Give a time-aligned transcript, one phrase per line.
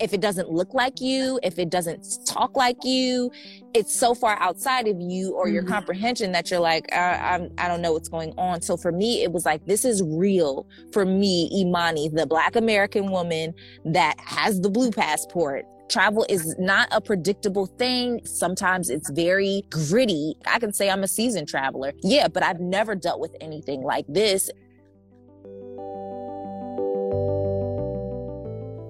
[0.00, 3.30] if it doesn't look like you, if it doesn't talk like you,
[3.74, 5.72] it's so far outside of you or your mm-hmm.
[5.72, 8.62] comprehension that you're like, I, I'm, I don't know what's going on.
[8.62, 13.10] So for me, it was like, this is real for me, Imani, the Black American
[13.10, 13.54] woman
[13.84, 18.20] that has the blue passport travel is not a predictable thing.
[18.24, 20.34] Sometimes it's very gritty.
[20.46, 21.92] I can say I'm a seasoned traveler.
[22.02, 24.50] Yeah, but I've never dealt with anything like this.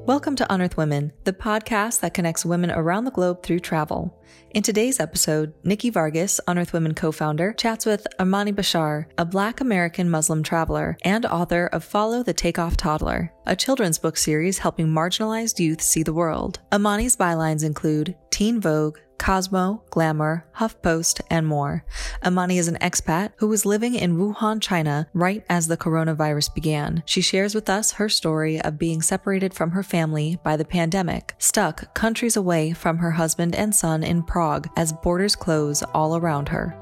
[0.08, 4.17] Welcome to Unearth Women, the podcast that connects women around the globe through travel.
[4.50, 10.08] In today's episode, Nikki Vargas, Unearth Women co-founder, chats with Imani Bashir, a black American
[10.08, 15.58] Muslim traveler and author of Follow the Takeoff Toddler, a children's book series helping marginalized
[15.58, 16.60] youth see the world.
[16.72, 21.84] Imani's bylines include Teen Vogue, Cosmo, Glamour, HuffPost, and more.
[22.24, 27.02] Amani is an expat who was living in Wuhan, China, right as the coronavirus began.
[27.04, 31.34] She shares with us her story of being separated from her family by the pandemic,
[31.38, 36.48] stuck countries away from her husband and son in Prague as borders close all around
[36.48, 36.74] her.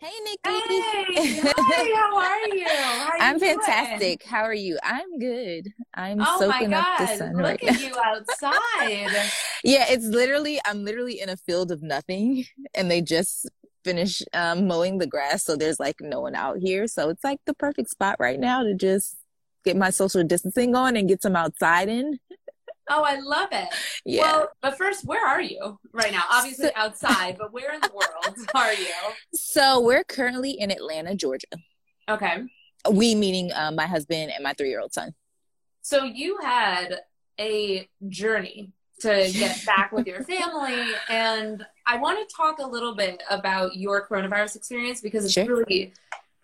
[0.00, 0.38] Hey, Nikki.
[1.14, 2.66] Hey, hi, how are you?
[2.68, 4.22] How are I'm fantastic.
[4.22, 4.78] How are you?
[4.82, 5.72] I'm good.
[5.94, 7.80] I'm oh soaking up the sun Look right at now.
[7.80, 9.30] you outside.
[9.64, 12.44] yeah, it's literally I'm literally in a field of nothing
[12.74, 13.48] and they just
[13.84, 16.86] finished um, mowing the grass so there's like no one out here.
[16.86, 19.16] So it's like the perfect spot right now to just
[19.64, 22.18] get my social distancing on and get some outside in.
[22.90, 23.68] Oh, I love it.
[24.04, 24.22] Yeah.
[24.22, 26.22] Well, but first, where are you right now?
[26.30, 28.86] Obviously so, outside, but where in the world are you?
[29.34, 31.46] So we're currently in Atlanta, Georgia.
[32.08, 32.44] Okay.
[32.90, 35.14] We meaning uh, my husband and my three-year-old son.
[35.82, 37.00] So you had
[37.38, 42.94] a journey to get back with your family, and I want to talk a little
[42.94, 45.46] bit about your coronavirus experience because it's sure.
[45.46, 45.92] really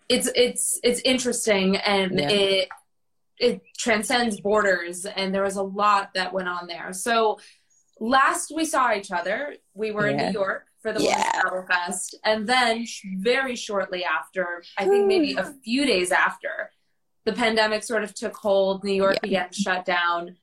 [0.07, 2.29] it's it's it's interesting and yeah.
[2.29, 2.69] it
[3.39, 7.39] it transcends borders and there was a lot that went on there so
[7.99, 10.27] last we saw each other we were yeah.
[10.27, 11.17] in new york for the yeah.
[11.17, 12.85] Women's Travel Fest and then
[13.17, 16.71] very shortly after i think maybe a few days after
[17.25, 19.19] the pandemic sort of took hold new york yeah.
[19.21, 20.35] began to shut down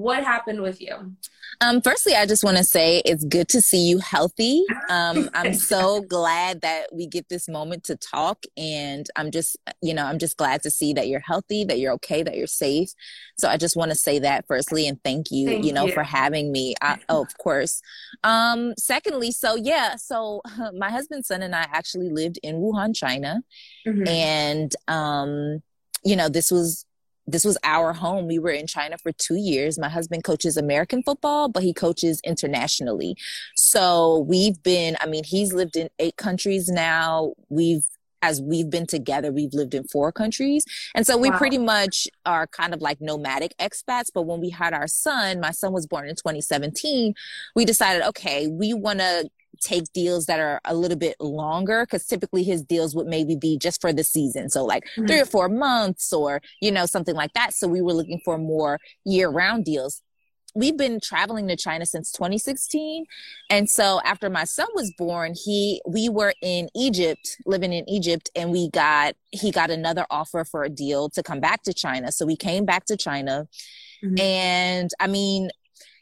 [0.00, 1.14] what happened with you
[1.62, 4.64] um, firstly, I just want to say it's good to see you healthy.
[4.88, 9.92] Um, I'm so glad that we get this moment to talk, and I'm just, you
[9.92, 12.90] know, I'm just glad to see that you're healthy, that you're okay, that you're safe.
[13.36, 15.92] So I just want to say that firstly, and thank you, thank you know, you.
[15.92, 16.74] for having me.
[16.80, 17.82] I, oh, of course.
[18.24, 20.40] Um, secondly, so yeah, so
[20.74, 23.42] my husband, son, and I actually lived in Wuhan, China,
[23.86, 24.08] mm-hmm.
[24.08, 25.62] and um,
[26.04, 26.86] you know, this was
[27.26, 28.26] this was our home.
[28.26, 29.78] We were in China for two years.
[29.78, 33.16] My husband coaches American football, but he coaches internationally.
[33.56, 37.32] So we've been, I mean, he's lived in eight countries now.
[37.48, 37.84] We've,
[38.22, 40.64] as we've been together, we've lived in four countries.
[40.94, 41.38] And so we wow.
[41.38, 44.08] pretty much are kind of like nomadic expats.
[44.12, 47.14] But when we had our son, my son was born in 2017,
[47.56, 52.06] we decided, okay, we want to take deals that are a little bit longer because
[52.06, 54.48] typically his deals would maybe be just for the season.
[54.50, 55.06] So like mm-hmm.
[55.06, 57.54] three or four months or, you know, something like that.
[57.54, 60.02] So we were looking for more year round deals.
[60.54, 63.04] We've been traveling to China since 2016.
[63.50, 68.30] And so after my son was born, he, we were in Egypt, living in Egypt,
[68.34, 72.10] and we got, he got another offer for a deal to come back to China.
[72.10, 73.46] So we came back to China.
[74.02, 74.18] Mm-hmm.
[74.18, 75.50] And I mean,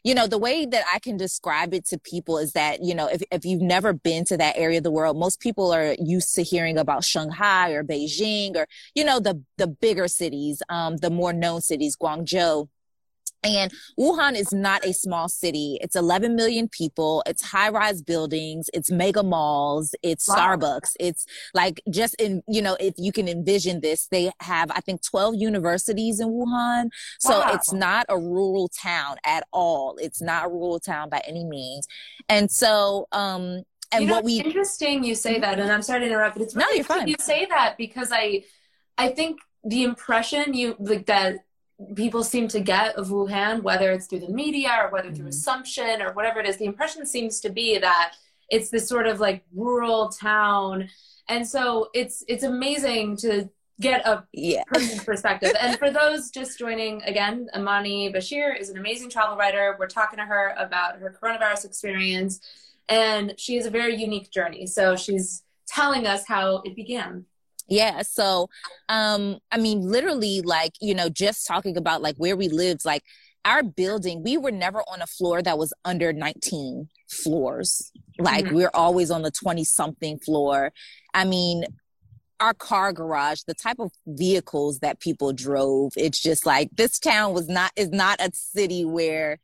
[0.09, 3.05] you know, the way that I can describe it to people is that, you know,
[3.05, 6.33] if, if you've never been to that area of the world, most people are used
[6.33, 8.65] to hearing about Shanghai or Beijing or,
[8.95, 12.69] you know, the, the bigger cities, um, the more known cities, Guangzhou.
[13.43, 15.77] And Wuhan is not a small city.
[15.81, 17.23] It's 11 million people.
[17.25, 18.69] It's high rise buildings.
[18.73, 19.95] It's mega malls.
[20.03, 20.35] It's wow.
[20.35, 20.91] Starbucks.
[20.99, 25.01] It's like just in, you know, if you can envision this, they have, I think,
[25.03, 26.89] 12 universities in Wuhan.
[27.19, 27.51] So wow.
[27.53, 29.97] it's not a rural town at all.
[30.01, 31.87] It's not a rural town by any means.
[32.27, 36.01] And so, um, and you know, what we interesting you say that, and I'm sorry
[36.01, 37.07] to interrupt, but it's really no, you're fine.
[37.07, 38.43] you say that because I,
[38.97, 41.39] I think the impression you like that
[41.95, 45.27] people seem to get of Wuhan, whether it's through the media or whether through mm-hmm.
[45.27, 48.15] assumption or whatever it is, the impression seems to be that
[48.49, 50.89] it's this sort of like rural town.
[51.27, 53.49] And so it's it's amazing to
[53.79, 54.63] get a yeah.
[54.67, 55.53] person's perspective.
[55.61, 59.75] and for those just joining again, Imani Bashir is an amazing travel writer.
[59.79, 62.41] We're talking to her about her coronavirus experience,
[62.89, 64.65] and she has a very unique journey.
[64.65, 67.25] So she's telling us how it began.
[67.69, 68.01] Yeah.
[68.01, 68.49] So,
[68.87, 73.03] um, I mean, literally, like, you know, just talking about like where we lived, like
[73.45, 77.91] our building, we were never on a floor that was under 19 floors.
[78.17, 78.55] Like, mm-hmm.
[78.55, 80.71] we're always on the 20 something floor.
[81.13, 81.63] I mean,
[82.39, 87.33] our car garage, the type of vehicles that people drove, it's just like this town
[87.33, 89.39] was not is not a city where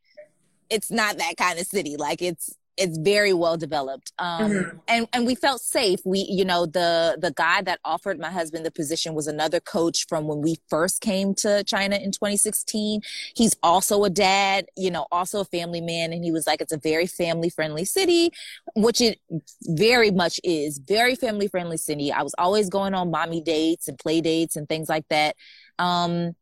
[0.70, 1.98] it's not that kind of city.
[1.98, 4.12] Like it's it's very well developed.
[4.20, 4.78] Um, mm-hmm.
[4.88, 6.00] and and we felt safe.
[6.06, 10.06] We you know the the guy that offered my husband the position was another coach
[10.08, 13.02] from when we first came to china in 2016
[13.36, 16.14] he's also a dad you know also a family man.
[16.14, 18.32] And he was like it's a very family friendly city
[18.76, 19.20] which it
[19.64, 20.78] very much is.
[20.80, 22.12] Very family friendly city.
[22.12, 25.36] I was always going on mommy dates and play dates and things like that.
[25.80, 26.36] Um,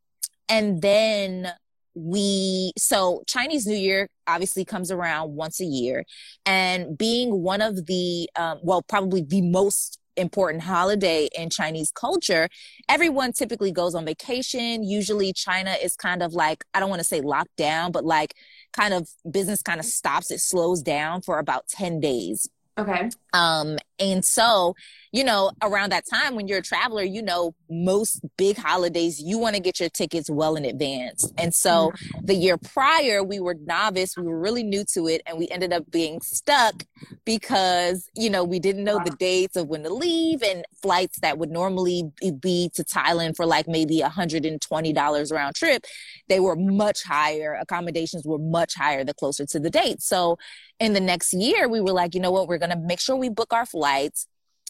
[0.50, 1.52] and then
[1.96, 6.06] we so chinese new year obviously comes around once a year
[6.46, 12.48] and being one of the um, well probably the most important holiday in chinese culture
[12.88, 17.08] everyone typically goes on vacation usually china is kind of like i don't want to
[17.08, 18.36] say locked down but like
[18.74, 22.48] kind of business kind of stops it slows down for about 10 days
[22.78, 23.10] Okay.
[23.34, 23.78] Um,
[24.12, 24.76] and so,
[25.12, 29.38] you know, around that time when you're a traveler, you know, most big holidays, you
[29.38, 31.32] want to get your tickets well in advance.
[31.38, 32.26] And so mm-hmm.
[32.26, 35.72] the year prior, we were novice, we were really new to it, and we ended
[35.72, 36.84] up being stuck
[37.26, 39.04] because, you know, we didn't know wow.
[39.04, 43.46] the dates of when to leave and flights that would normally be to Thailand for
[43.46, 45.86] like maybe $120 round trip.
[46.28, 47.58] They were much higher.
[47.62, 50.02] Accommodations were much higher the closer to the date.
[50.02, 50.38] So
[50.80, 53.16] in the next year, we were like, you know what, we're going to make sure
[53.16, 54.28] we book our flights.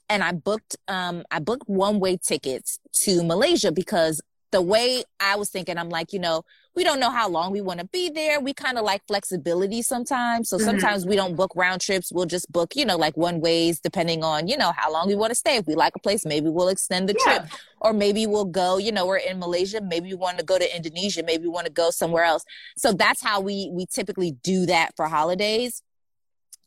[0.10, 4.22] And I booked, um, I booked one way tickets to Malaysia because
[4.52, 6.44] the way I was thinking, I'm like, you know,
[6.76, 8.40] we don't know how long we want to be there.
[8.40, 10.50] We kind of like flexibility sometimes.
[10.50, 10.66] So mm-hmm.
[10.66, 12.12] sometimes we don't book round trips.
[12.12, 15.16] We'll just book, you know, like one ways depending on, you know, how long we
[15.16, 15.56] want to stay.
[15.56, 17.40] If we like a place, maybe we'll extend the yeah.
[17.40, 19.82] trip or maybe we'll go, you know, we're in Malaysia.
[19.82, 21.24] Maybe we want to go to Indonesia.
[21.24, 22.44] Maybe we want to go somewhere else.
[22.78, 25.82] So that's how we, we typically do that for holidays.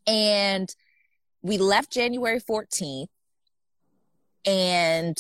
[0.07, 0.75] And
[1.47, 3.07] we left January 14th.
[4.45, 5.19] And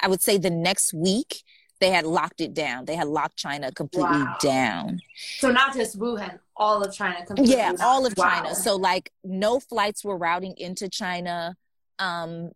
[0.00, 1.42] I would say the next week,
[1.80, 2.84] they had locked it down.
[2.84, 4.36] They had locked China completely wow.
[4.40, 5.00] down.
[5.38, 7.56] So not just Wuhan, all of China completely.
[7.56, 7.80] Yeah, down.
[7.80, 8.30] all of wow.
[8.30, 8.54] China.
[8.54, 11.56] So like no flights were routing into China.
[11.98, 12.52] Um,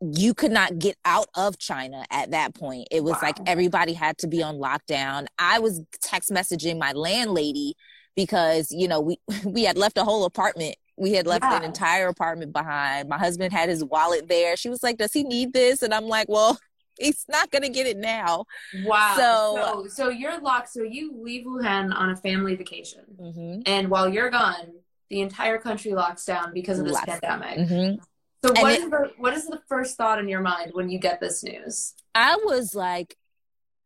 [0.00, 2.88] you could not get out of China at that point.
[2.90, 3.20] It was wow.
[3.22, 5.26] like everybody had to be on lockdown.
[5.38, 7.74] I was text messaging my landlady
[8.16, 11.56] because you know we we had left a whole apartment we had left yeah.
[11.56, 15.24] an entire apartment behind my husband had his wallet there she was like does he
[15.24, 16.58] need this and i'm like well
[16.98, 18.44] he's not gonna get it now
[18.84, 23.60] wow so so, so you're locked so you leave wuhan on a family vacation mm-hmm.
[23.66, 24.72] and while you're gone
[25.08, 27.06] the entire country locks down because of this Locks.
[27.06, 28.02] pandemic mm-hmm.
[28.44, 30.98] so what it, is the what is the first thought in your mind when you
[30.98, 33.16] get this news i was like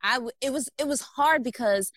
[0.06, 1.90] I it was it was hard because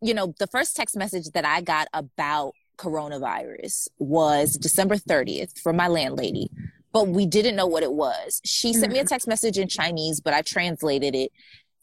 [0.00, 5.76] you know, the first text message that I got about coronavirus was December 30th from
[5.76, 6.50] my landlady,
[6.92, 8.40] but we didn't know what it was.
[8.44, 9.08] She sent me a mm-hmm.
[9.08, 11.32] text message in Chinese, but I translated it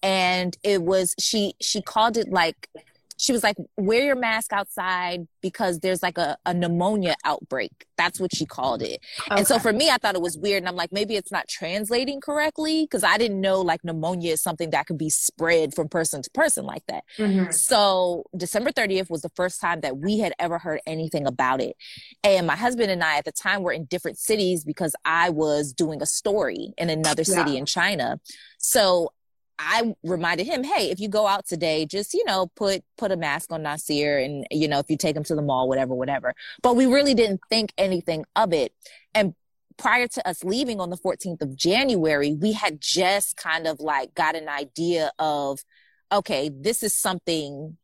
[0.05, 2.69] and it was she she called it like
[3.17, 7.85] she was like, wear your mask outside because there's like a, a pneumonia outbreak.
[7.97, 8.99] That's what she called it.
[9.21, 9.37] Okay.
[9.37, 10.63] And so for me, I thought it was weird.
[10.63, 14.43] And I'm like, maybe it's not translating correctly because I didn't know like pneumonia is
[14.43, 17.03] something that could be spread from person to person like that.
[17.17, 17.51] Mm-hmm.
[17.51, 21.77] So December 30th was the first time that we had ever heard anything about it.
[22.23, 25.73] And my husband and I at the time were in different cities because I was
[25.73, 27.59] doing a story in another city yeah.
[27.59, 28.19] in China.
[28.57, 29.11] So
[29.57, 33.17] I reminded him, hey, if you go out today, just you know, put put a
[33.17, 36.33] mask on Nasir, and you know, if you take him to the mall, whatever, whatever.
[36.61, 38.73] But we really didn't think anything of it.
[39.13, 39.33] And
[39.77, 44.13] prior to us leaving on the 14th of January, we had just kind of like
[44.15, 45.63] got an idea of,
[46.11, 47.77] okay, this is something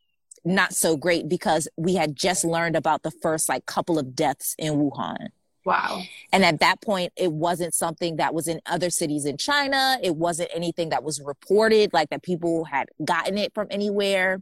[0.43, 4.55] not so great because we had just learned about the first like couple of deaths
[4.57, 5.29] in Wuhan.
[5.63, 6.01] Wow.
[6.31, 9.97] And at that point, it wasn't something that was in other cities in China.
[10.01, 14.41] It wasn't anything that was reported, like that people had gotten it from anywhere.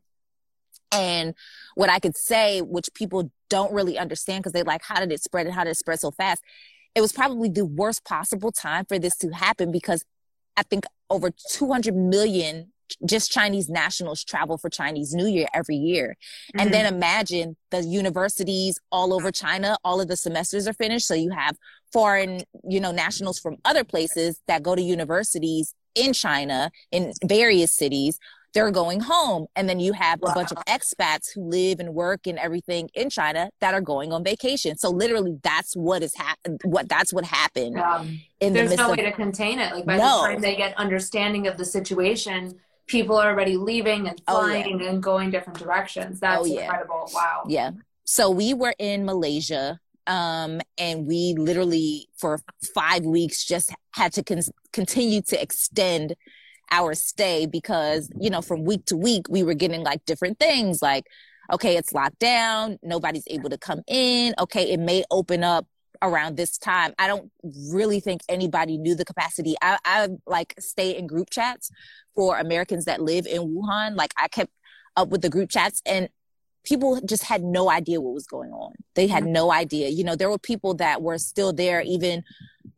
[0.91, 1.35] And
[1.75, 5.21] what I could say, which people don't really understand because they like, how did it
[5.21, 6.41] spread and how did it spread so fast?
[6.95, 10.03] It was probably the worst possible time for this to happen because
[10.57, 12.71] I think over 200 million
[13.05, 16.15] just Chinese nationals travel for Chinese New Year every year.
[16.49, 16.59] Mm-hmm.
[16.59, 16.95] And then mm-hmm.
[16.95, 21.07] imagine the universities all over China, all of the semesters are finished.
[21.07, 21.55] So you have
[21.91, 27.73] foreign, you know, nationals from other places that go to universities in China in various
[27.73, 28.19] cities.
[28.53, 29.45] They're going home.
[29.55, 30.31] And then you have wow.
[30.31, 34.11] a bunch of expats who live and work and everything in China that are going
[34.11, 34.75] on vacation.
[34.75, 36.59] So literally that's what is happened.
[36.63, 37.79] What that's what happened.
[37.79, 39.71] Um, there's the no of- way to contain it.
[39.73, 40.23] Like by no.
[40.23, 44.83] the time they get understanding of the situation, people are already leaving and flying oh,
[44.83, 44.89] yeah.
[44.89, 46.19] and going different directions.
[46.19, 46.63] That's oh, yeah.
[46.63, 47.09] incredible.
[47.13, 47.45] Wow.
[47.47, 47.71] Yeah.
[48.03, 49.79] So we were in Malaysia
[50.09, 52.41] Um, and we literally for
[52.73, 54.41] five weeks just had to con-
[54.73, 56.15] continue to extend
[56.71, 60.81] our stay because, you know, from week to week, we were getting like different things
[60.81, 61.05] like,
[61.51, 62.79] okay, it's locked down.
[62.81, 64.33] Nobody's able to come in.
[64.39, 64.71] Okay.
[64.73, 65.65] It may open up
[66.01, 66.93] around this time.
[66.97, 67.31] I don't
[67.71, 69.55] really think anybody knew the capacity.
[69.61, 71.71] I, I like stay in group chats
[72.15, 73.95] for Americans that live in Wuhan.
[73.95, 74.51] Like I kept
[74.95, 76.09] up with the group chats and
[76.63, 78.73] people just had no idea what was going on.
[78.95, 79.33] They had mm-hmm.
[79.33, 79.89] no idea.
[79.89, 82.23] You know, there were people that were still there even,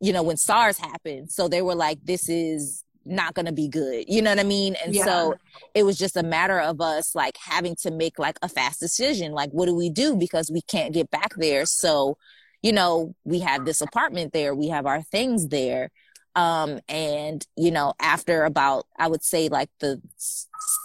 [0.00, 1.30] you know, when SARS happened.
[1.30, 4.04] So they were like, this is not going to be good.
[4.08, 4.76] You know what I mean?
[4.84, 5.04] And yeah.
[5.04, 5.34] so
[5.74, 9.32] it was just a matter of us like having to make like a fast decision.
[9.32, 10.16] Like, what do we do?
[10.16, 11.66] Because we can't get back there.
[11.66, 12.16] So,
[12.62, 15.90] you know, we have this apartment there, we have our things there.
[16.34, 20.00] Um, and you know, after about, I would say like the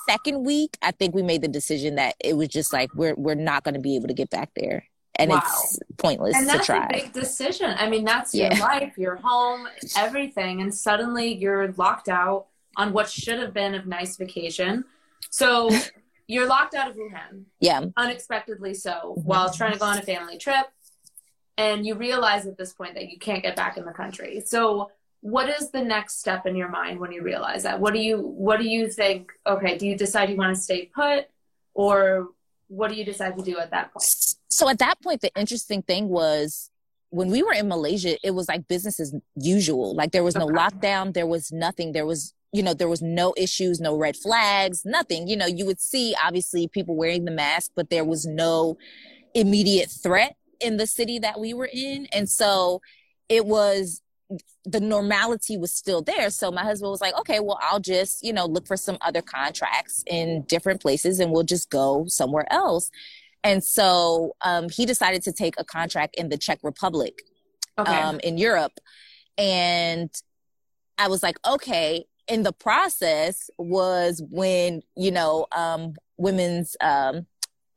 [0.09, 3.35] second week, I think we made the decision that it was just like, we're, we're
[3.35, 4.83] not going to be able to get back there
[5.17, 5.41] and wow.
[5.43, 6.85] it's pointless and that's to try.
[6.85, 7.73] a big decision.
[7.77, 8.53] I mean, that's yeah.
[8.53, 13.73] your life, your home, everything, and suddenly you're locked out on what should have been
[13.73, 14.85] a nice vacation.
[15.29, 15.69] So
[16.27, 17.45] you're locked out of Wuhan.
[17.59, 19.21] Yeah, unexpectedly so, mm-hmm.
[19.21, 20.67] while trying to go on a family trip,
[21.57, 24.41] and you realize at this point that you can't get back in the country.
[24.45, 27.79] So what is the next step in your mind when you realize that?
[27.79, 29.31] What do you what do you think?
[29.45, 31.25] Okay, do you decide you want to stay put,
[31.73, 32.29] or
[32.67, 34.05] what do you decide to do at that point?
[34.49, 36.69] So at that point, the interesting thing was
[37.09, 39.95] when we were in Malaysia, it was like business as usual.
[39.95, 40.55] Like there was no okay.
[40.55, 44.83] lockdown, there was nothing, there was you know there was no issues no red flags
[44.85, 48.77] nothing you know you would see obviously people wearing the mask but there was no
[49.33, 52.81] immediate threat in the city that we were in and so
[53.29, 54.01] it was
[54.65, 56.29] the normality was still there.
[56.29, 59.21] So my husband was like, okay, well, I'll just, you know, look for some other
[59.21, 62.91] contracts in different places and we'll just go somewhere else.
[63.43, 67.21] And so um, he decided to take a contract in the Czech Republic
[67.77, 67.93] okay.
[67.93, 68.73] um, in Europe.
[69.37, 70.09] And
[70.97, 72.05] I was like, okay.
[72.27, 77.25] In the process was when, you know, um, women's, um,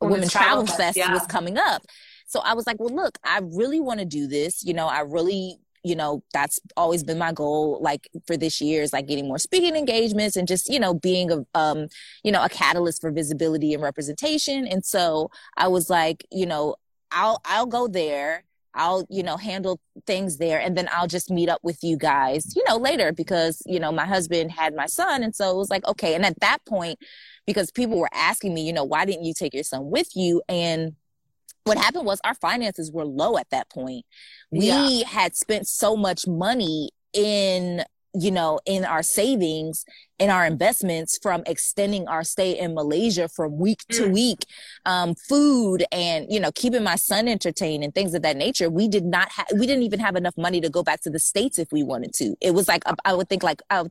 [0.00, 1.12] women's, women's Travel, Travel Fest yeah.
[1.12, 1.82] was coming up.
[2.30, 4.64] So I was like, well, look, I really want to do this.
[4.64, 8.82] You know, I really you know that's always been my goal like for this year
[8.82, 11.86] is like getting more speaking engagements and just you know being a um
[12.22, 16.74] you know a catalyst for visibility and representation and so i was like you know
[17.12, 18.44] i'll i'll go there
[18.74, 22.54] I'll, you know, handle things there and then I'll just meet up with you guys,
[22.54, 25.22] you know, later because, you know, my husband had my son.
[25.22, 26.14] And so it was like, okay.
[26.14, 26.98] And at that point,
[27.46, 30.42] because people were asking me, you know, why didn't you take your son with you?
[30.48, 30.94] And
[31.64, 34.04] what happened was our finances were low at that point.
[34.50, 35.06] We yeah.
[35.06, 39.84] had spent so much money in you know, in our savings,
[40.18, 44.12] in our investments from extending our stay in Malaysia from week to mm.
[44.12, 44.44] week,
[44.84, 48.68] um, food and, you know, keeping my son entertained and things of that nature.
[48.68, 51.20] We did not have, we didn't even have enough money to go back to the
[51.20, 52.34] States if we wanted to.
[52.40, 53.84] It was like, I would think like, uh,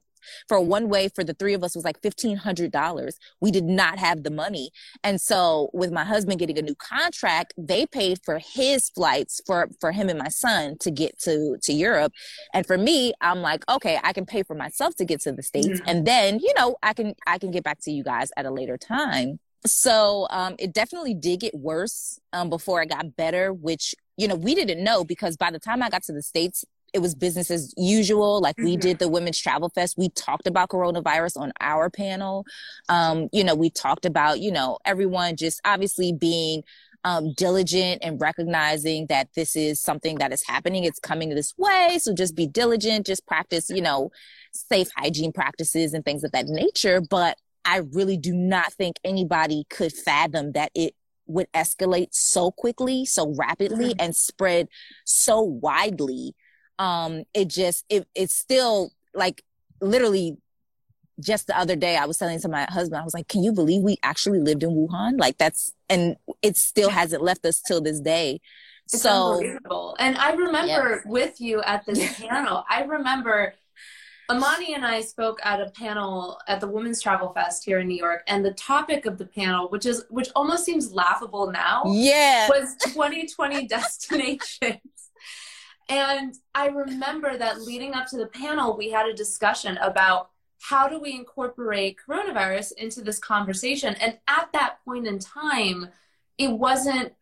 [0.48, 4.24] for one way for the three of us was like $1500 we did not have
[4.24, 4.72] the money.
[5.04, 9.70] And so with my husband getting a new contract they paid for his flights for
[9.80, 12.14] for him and my son to get to to europe.
[12.54, 15.44] And for me i'm like okay i can pay for myself to get to the
[15.44, 15.68] states.
[15.68, 15.90] Mm-hmm.
[15.90, 18.52] and then you know i can i can get back to you guys at a
[18.52, 19.40] later time.
[19.66, 24.36] So um, it definitely did get worse um, before it got better which you know
[24.36, 27.52] we didn't know because by the time i got to the states it was business
[27.52, 28.42] as usual.
[28.42, 28.80] Like we mm-hmm.
[28.80, 29.98] did the Women's Travel Fest.
[29.98, 32.46] We talked about coronavirus on our panel.
[32.88, 36.64] Um, you know, we talked about, you know, everyone just obviously being
[37.04, 40.84] um, diligent and recognizing that this is something that is happening.
[40.84, 41.98] It's coming this way.
[42.00, 44.12] So just be diligent, just practice, you know,
[44.52, 47.02] safe hygiene practices and things of that nature.
[47.02, 50.96] But I really do not think anybody could fathom that it
[51.28, 54.02] would escalate so quickly, so rapidly, mm-hmm.
[54.02, 54.68] and spread
[55.06, 56.36] so widely
[56.80, 59.44] um it just it it's still like
[59.82, 60.38] literally
[61.20, 63.52] just the other day I was telling to my husband, I was like, Can you
[63.52, 65.20] believe we actually lived in Wuhan?
[65.20, 68.42] Like that's and it still hasn't left us till this day.
[68.86, 69.42] It's so
[70.00, 71.02] and I remember yes.
[71.06, 73.54] with you at this panel, I remember
[74.32, 77.98] Imani and I spoke at a panel at the Women's Travel Fest here in New
[77.98, 82.48] York, and the topic of the panel, which is which almost seems laughable now, yeah,
[82.48, 84.82] was 2020 destinations.
[85.90, 90.30] And I remember that leading up to the panel, we had a discussion about
[90.62, 93.96] how do we incorporate coronavirus into this conversation.
[93.96, 95.90] And at that point in time,
[96.38, 97.14] it wasn't,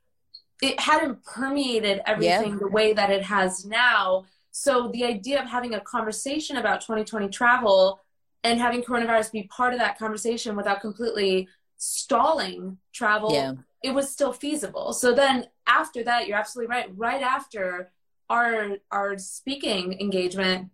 [0.61, 2.59] it hadn't permeated everything yeah.
[2.59, 4.25] the way that it has now.
[4.51, 8.01] So the idea of having a conversation about 2020 travel
[8.43, 11.47] and having coronavirus be part of that conversation without completely
[11.77, 13.53] stalling travel, yeah.
[13.83, 14.93] it was still feasible.
[14.93, 16.89] So then after that, you're absolutely right.
[16.95, 17.91] Right after
[18.29, 20.69] our our speaking engagement,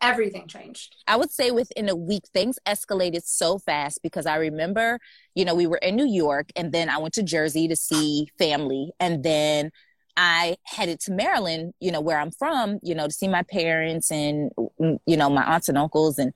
[0.00, 0.96] everything changed.
[1.06, 4.98] I would say within a week, things escalated so fast because I remember,
[5.34, 8.28] you know, we were in New York and then I went to Jersey to see
[8.38, 8.92] family.
[8.98, 9.70] And then
[10.16, 14.10] I headed to Maryland, you know, where I'm from, you know, to see my parents
[14.10, 16.18] and, you know, my aunts and uncles.
[16.18, 16.32] And,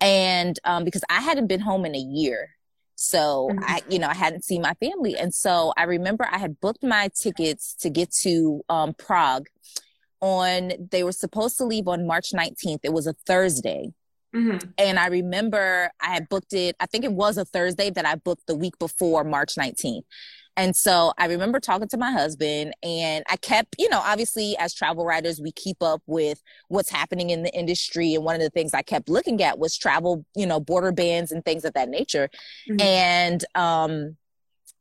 [0.00, 2.50] and um, because I hadn't been home in a year.
[3.02, 3.64] So mm-hmm.
[3.66, 5.16] I, you know, I hadn't seen my family.
[5.16, 9.46] And so I remember I had booked my tickets to get to um, Prague
[10.20, 12.80] on they were supposed to leave on March 19th.
[12.82, 13.94] It was a Thursday.
[14.36, 14.68] Mm-hmm.
[14.76, 18.16] And I remember I had booked it, I think it was a Thursday that I
[18.16, 20.02] booked the week before March 19th.
[20.56, 24.74] And so I remember talking to my husband and I kept, you know, obviously as
[24.74, 28.14] travel writers, we keep up with what's happening in the industry.
[28.14, 31.32] And one of the things I kept looking at was travel, you know, border bans
[31.32, 32.28] and things of that nature.
[32.68, 32.80] Mm-hmm.
[32.80, 34.16] And, um,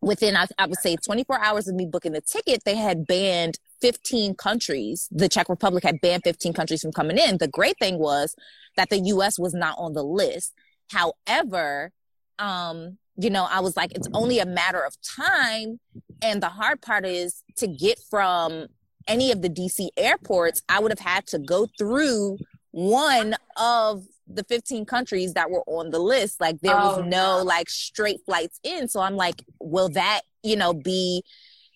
[0.01, 3.59] within I, I, would say 24 hours of me booking the ticket they had banned
[3.81, 7.37] 15 countries, the Czech Republic had banned 15 countries from coming in.
[7.37, 8.35] The great thing was
[8.77, 10.53] that the US was not on the list.
[10.89, 11.91] However,
[12.37, 15.79] um, you know, I was like, it's only a matter of time.
[16.21, 18.67] And the hard part is to get from
[19.07, 22.37] any of the DC airports, I would have had to go through
[22.71, 26.39] one of the 15 countries that were on the list.
[26.39, 28.87] Like there was oh, no, no like straight flights in.
[28.87, 31.23] So I'm like, will that, you know, be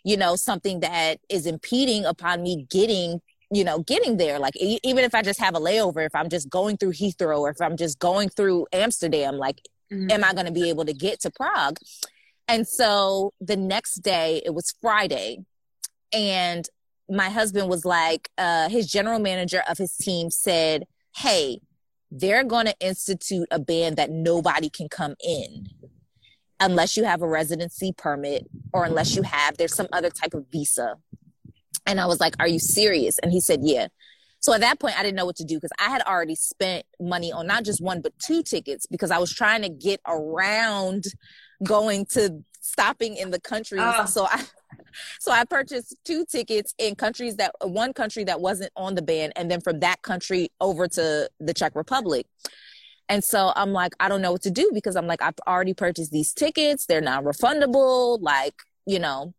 [0.06, 3.22] you know, something that is impeding upon me getting
[3.52, 4.40] you know, getting there.
[4.40, 7.52] Like even if I just have a layover, if I'm just going through Heathrow or
[7.52, 9.62] if I'm just going through Amsterdam, like,
[9.94, 10.12] mm-hmm.
[10.12, 11.78] am I going to be able to get to Prague?
[12.48, 15.40] And so the next day, it was Friday,
[16.12, 16.68] and
[17.10, 20.86] my husband was like, uh, his general manager of his team said,
[21.16, 21.60] "Hey,
[22.12, 25.68] they're going to institute a ban that nobody can come in."
[26.64, 30.46] unless you have a residency permit or unless you have there's some other type of
[30.52, 30.96] visa
[31.86, 33.88] and i was like are you serious and he said yeah
[34.44, 36.86] so at that point i didn't know what to do because i had already spent
[37.00, 41.06] money on not just one but two tickets because i was trying to get around
[41.64, 43.80] going to stopping in the country.
[43.80, 43.84] oh.
[43.84, 44.06] Ah.
[44.06, 44.44] so i
[45.20, 49.32] so i purchased two tickets in countries that one country that wasn't on the ban
[49.36, 52.28] and then from that country over to the czech republic
[53.10, 55.74] and so I'm like, I don't know what to do because I'm like, I've already
[55.74, 56.86] purchased these tickets.
[56.86, 58.18] They're not refundable.
[58.22, 59.34] Like, you know,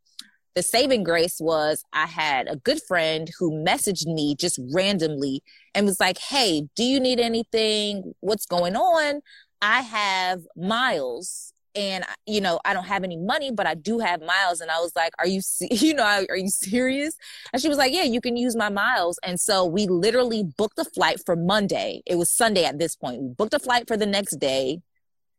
[0.55, 5.43] the saving grace was I had a good friend who messaged me just randomly
[5.75, 8.15] and was like, Hey, do you need anything?
[8.21, 9.21] What's going on?
[9.61, 14.21] I have miles and you know i don't have any money but i do have
[14.21, 14.61] miles.
[14.61, 15.41] And i was like are you
[15.71, 17.17] you know are you serious?
[17.53, 19.19] And she was like yeah you can use my miles.
[19.25, 22.03] And so we literally booked a flight for monday.
[22.07, 23.23] It was sunday at this point.
[23.23, 24.81] We booked a flight for the next day.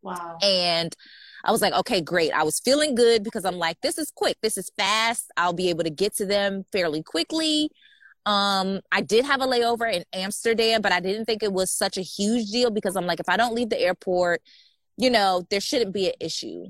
[0.01, 0.37] Wow.
[0.41, 0.95] And
[1.45, 4.37] i was like okay great i was feeling good because i'm like this is quick
[4.41, 7.69] this is fast i'll be able to get to them fairly quickly
[8.25, 11.97] um, I did have a layover in Amsterdam, but I didn't think it was such
[11.97, 14.41] a huge deal because I'm like, if I don't leave the airport,
[14.97, 16.65] you know, there shouldn't be an issue.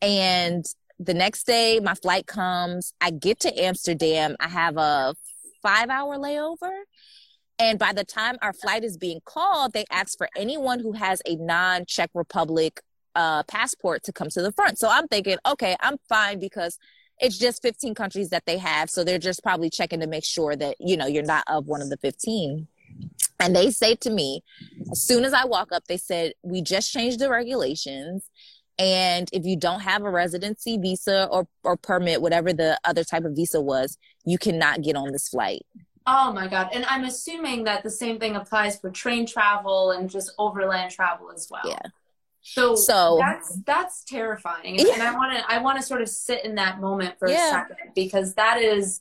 [0.00, 0.64] And
[0.98, 2.92] the next day, my flight comes.
[3.00, 4.36] I get to Amsterdam.
[4.38, 5.14] I have a
[5.62, 6.72] five hour layover.
[7.58, 11.20] And by the time our flight is being called, they ask for anyone who has
[11.26, 12.80] a non Czech Republic
[13.16, 14.78] uh, passport to come to the front.
[14.78, 16.78] So I'm thinking, okay, I'm fine because
[17.18, 18.90] it's just 15 countries that they have.
[18.90, 21.80] So they're just probably checking to make sure that, you know, you're not of one
[21.80, 22.68] of the 15.
[23.40, 24.42] And they say to me,
[24.92, 28.30] as soon as I walk up, they said, We just changed the regulations.
[28.78, 33.24] And if you don't have a residency visa or, or permit, whatever the other type
[33.24, 35.64] of visa was, you cannot get on this flight.
[36.06, 36.68] Oh my God.
[36.72, 41.32] And I'm assuming that the same thing applies for train travel and just overland travel
[41.34, 41.62] as well.
[41.64, 41.88] Yeah.
[42.48, 44.78] So, so that's that's terrifying.
[44.78, 44.94] Yeah.
[44.94, 47.48] And I wanna I wanna sort of sit in that moment for yeah.
[47.48, 49.00] a second because that is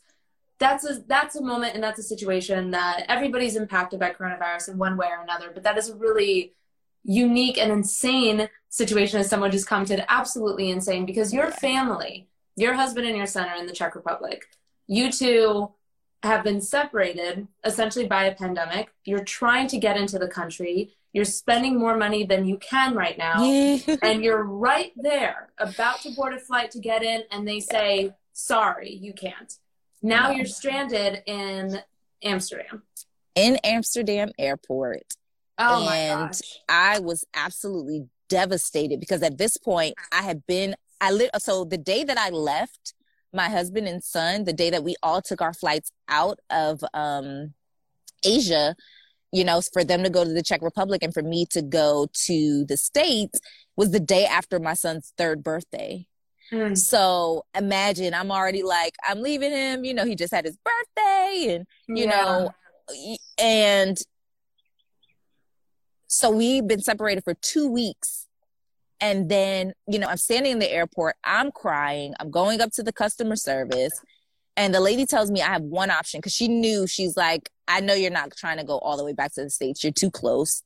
[0.59, 4.77] that's a that's a moment and that's a situation that everybody's impacted by coronavirus in
[4.77, 6.53] one way or another but that is a really
[7.03, 13.05] unique and insane situation as someone just commented absolutely insane because your family your husband
[13.05, 14.45] and your son are in the czech republic
[14.87, 15.69] you two
[16.23, 21.25] have been separated essentially by a pandemic you're trying to get into the country you're
[21.25, 23.95] spending more money than you can right now yeah.
[24.03, 28.13] and you're right there about to board a flight to get in and they say
[28.33, 29.57] sorry you can't
[30.05, 31.79] now you're stranded in
[32.23, 32.83] Amsterdam.
[33.33, 35.03] In Amsterdam airport.
[35.57, 36.39] Oh and.
[36.69, 41.77] I was absolutely devastated because at this point I had been I lit so the
[41.77, 42.93] day that I left
[43.33, 47.53] my husband and son, the day that we all took our flights out of um
[48.23, 48.75] Asia,
[49.35, 52.07] you know, for them to go to the Czech Republic and for me to go
[52.13, 53.37] to the States
[53.75, 56.07] was the day after my son's third birthday.
[56.53, 56.77] Mm.
[56.77, 61.55] So imagine I'm already like, I'm leaving him, you know, he just had his birthday
[61.55, 61.67] and,
[61.97, 62.11] you yeah.
[62.11, 63.97] know, and
[66.07, 68.27] so we've been separated for two weeks.
[69.01, 72.83] And then, you know, I'm standing in the airport, I'm crying, I'm going up to
[72.83, 73.99] the customer service.
[74.55, 77.81] And the lady tells me I have one option because she knew she's like, I
[77.81, 79.83] know you're not trying to go all the way back to the States.
[79.83, 80.63] You're too close.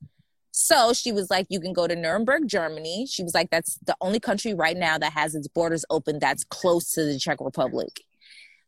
[0.52, 3.08] So she was like, You can go to Nuremberg, Germany.
[3.10, 6.44] She was like, That's the only country right now that has its borders open that's
[6.44, 8.02] close to the Czech Republic.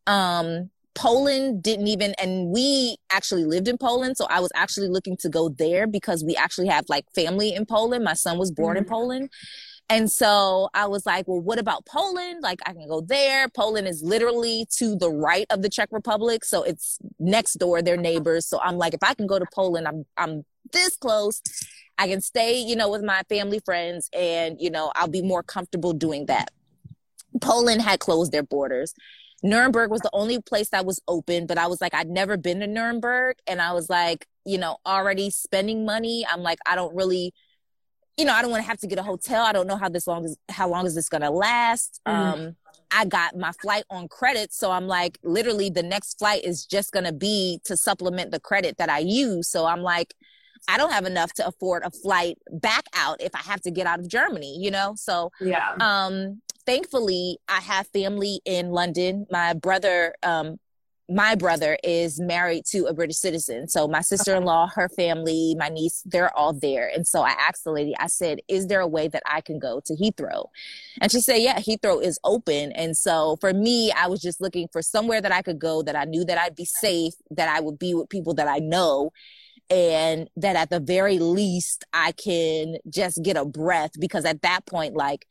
[0.07, 4.17] Um, Poland didn't even, and we actually lived in Poland.
[4.17, 7.65] So I was actually looking to go there because we actually have like family in
[7.65, 8.03] Poland.
[8.03, 8.85] My son was born mm-hmm.
[8.85, 9.29] in Poland.
[9.91, 12.41] And so I was like, well, what about Poland?
[12.41, 13.49] Like, I can go there.
[13.49, 16.45] Poland is literally to the right of the Czech Republic.
[16.45, 18.47] So it's next door, they're neighbors.
[18.47, 21.41] So I'm like, if I can go to Poland, I'm, I'm this close.
[21.97, 25.43] I can stay, you know, with my family friends and, you know, I'll be more
[25.43, 26.51] comfortable doing that.
[27.41, 28.93] Poland had closed their borders.
[29.43, 32.61] Nuremberg was the only place that was open, but I was like, I'd never been
[32.61, 33.39] to Nuremberg.
[33.45, 36.25] And I was like, you know, already spending money.
[36.31, 37.33] I'm like, I don't really,
[38.17, 39.45] you know, I don't want to have to get a hotel.
[39.45, 42.01] I don't know how this long is, how long is this going to last?
[42.07, 42.13] Mm.
[42.13, 42.55] Um,
[42.91, 44.53] I got my flight on credit.
[44.53, 48.39] So I'm like, literally the next flight is just going to be to supplement the
[48.39, 49.47] credit that I use.
[49.49, 50.13] So I'm like,
[50.67, 53.87] I don't have enough to afford a flight back out if I have to get
[53.87, 54.93] out of Germany, you know?
[54.95, 55.75] So, yeah.
[55.79, 59.25] Um, thankfully, I have family in London.
[59.31, 60.59] My brother, um,
[61.11, 63.67] my brother is married to a British citizen.
[63.67, 66.89] So my sister-in-law, her family, my niece, they're all there.
[66.93, 69.59] And so I asked the lady, I said, is there a way that I can
[69.59, 70.47] go to Heathrow?
[71.01, 72.71] And she said, yeah, Heathrow is open.
[72.71, 75.95] And so for me, I was just looking for somewhere that I could go that
[75.95, 79.11] I knew that I'd be safe, that I would be with people that I know
[79.69, 84.65] and that at the very least I can just get a breath because at that
[84.65, 85.27] point, like,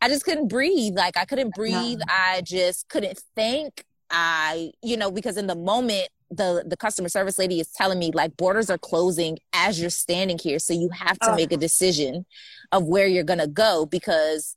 [0.00, 0.96] I just couldn't breathe.
[0.96, 2.00] Like, I couldn't breathe.
[2.08, 3.84] I just couldn't think.
[4.10, 8.10] I, you know, because in the moment, the the customer service lady is telling me
[8.12, 11.36] like borders are closing as you're standing here so you have to oh.
[11.36, 12.24] make a decision
[12.72, 14.56] of where you're going to go because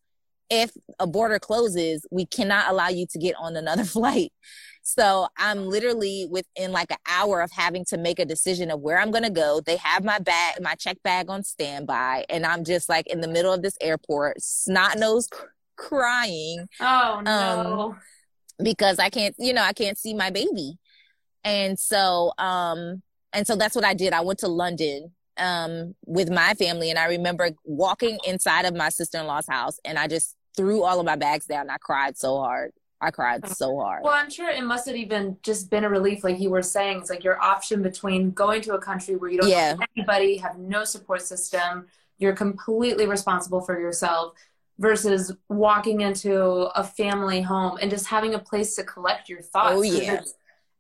[0.50, 4.32] if a border closes we cannot allow you to get on another flight
[4.88, 8.98] so I'm literally within like an hour of having to make a decision of where
[8.98, 9.60] I'm going to go.
[9.60, 13.28] They have my bag, my check bag on standby, and I'm just like in the
[13.28, 16.70] middle of this airport, snot nose cr- crying.
[16.80, 17.90] Oh no.
[17.90, 18.00] Um,
[18.62, 20.78] because I can't, you know, I can't see my baby.
[21.44, 23.02] And so, um,
[23.34, 24.14] and so that's what I did.
[24.14, 28.90] I went to London um, with my family, and I remember walking inside of my
[28.90, 31.70] sister in law's house, and I just threw all of my bags down.
[31.70, 32.72] I cried so hard.
[33.00, 34.04] I cried so hard.
[34.04, 36.98] Well, I'm sure it must have even just been a relief, like you were saying.
[36.98, 39.76] It's like your option between going to a country where you don't yeah.
[39.76, 41.86] know anybody, have no support system,
[42.18, 44.34] you're completely responsible for yourself,
[44.80, 46.42] versus walking into
[46.76, 49.76] a family home and just having a place to collect your thoughts.
[49.76, 50.22] Oh yeah.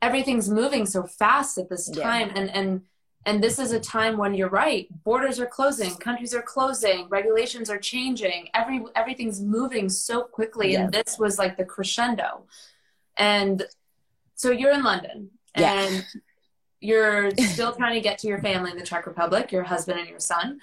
[0.01, 2.41] Everything's moving so fast at this time, yeah.
[2.41, 2.81] and and
[3.25, 4.87] and this is a time when you're right.
[5.03, 8.49] Borders are closing, countries are closing, regulations are changing.
[8.53, 10.83] Every everything's moving so quickly, yeah.
[10.83, 12.45] and this was like the crescendo.
[13.17, 13.63] And
[14.35, 15.73] so you're in London, yeah.
[15.73, 16.05] and
[16.79, 20.07] you're still trying to get to your family in the Czech Republic, your husband and
[20.07, 20.61] your son.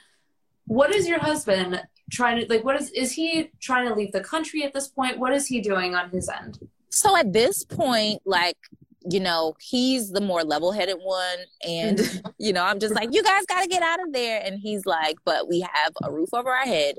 [0.67, 2.65] What is your husband trying to like?
[2.65, 5.19] What is is he trying to leave the country at this point?
[5.19, 6.59] What is he doing on his end?
[6.91, 8.57] So at this point, like
[9.05, 11.39] you know, he's the more level headed one.
[11.67, 12.01] And,
[12.39, 14.41] you know, I'm just like, you guys got to get out of there.
[14.43, 16.97] And he's like, but we have a roof over our head.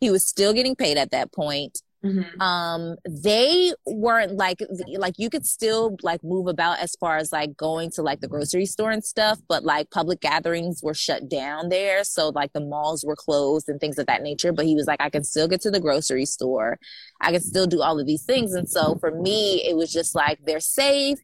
[0.00, 1.82] He was still getting paid at that point.
[2.04, 2.40] Mm-hmm.
[2.40, 4.60] Um, they weren't like
[4.96, 8.28] like you could still like move about as far as like going to like the
[8.28, 12.60] grocery store and stuff, but like public gatherings were shut down there, so like the
[12.60, 14.52] malls were closed and things of that nature.
[14.52, 16.78] But he was like, I can still get to the grocery store,
[17.20, 20.14] I can still do all of these things, and so for me, it was just
[20.14, 21.18] like they're safe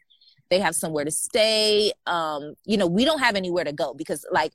[0.51, 4.25] they have somewhere to stay um you know we don't have anywhere to go because
[4.33, 4.53] like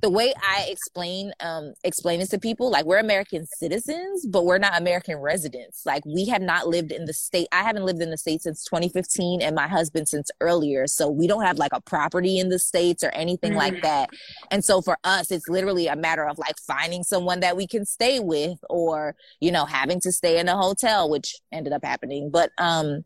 [0.00, 4.58] the way I explain um explain this to people, like we're American citizens, but we're
[4.58, 5.82] not American residents.
[5.84, 7.48] Like we have not lived in the state.
[7.52, 10.86] I haven't lived in the state since 2015 and my husband since earlier.
[10.86, 13.56] So we don't have like a property in the states or anything mm.
[13.56, 14.10] like that.
[14.50, 17.84] And so for us, it's literally a matter of like finding someone that we can
[17.84, 22.30] stay with or, you know, having to stay in a hotel, which ended up happening.
[22.30, 23.04] But um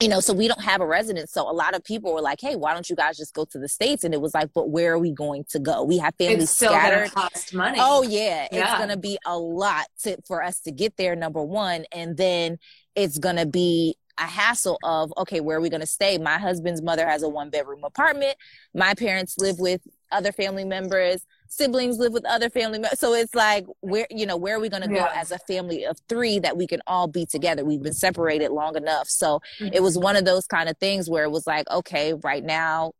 [0.00, 1.30] you know, so we don't have a residence.
[1.32, 3.58] So a lot of people were like, "Hey, why don't you guys just go to
[3.58, 5.82] the states?" And it was like, "But where are we going to go?
[5.84, 7.10] We have families it's still scattered.
[7.12, 7.78] cost money.
[7.80, 8.62] Oh yeah, yeah.
[8.62, 11.14] it's gonna be a lot to, for us to get there.
[11.14, 12.58] Number one, and then
[12.94, 16.18] it's gonna be a hassle of okay where are we going to stay?
[16.18, 18.36] My husband's mother has a one bedroom apartment.
[18.74, 19.80] My parents live with
[20.12, 21.24] other family members.
[21.48, 24.68] Siblings live with other family members so it's like where you know where are we
[24.68, 25.06] going to yeah.
[25.06, 27.64] go as a family of three that we can all be together?
[27.64, 29.08] We've been separated long enough.
[29.08, 29.72] So mm-hmm.
[29.72, 32.92] it was one of those kind of things where it was like okay right now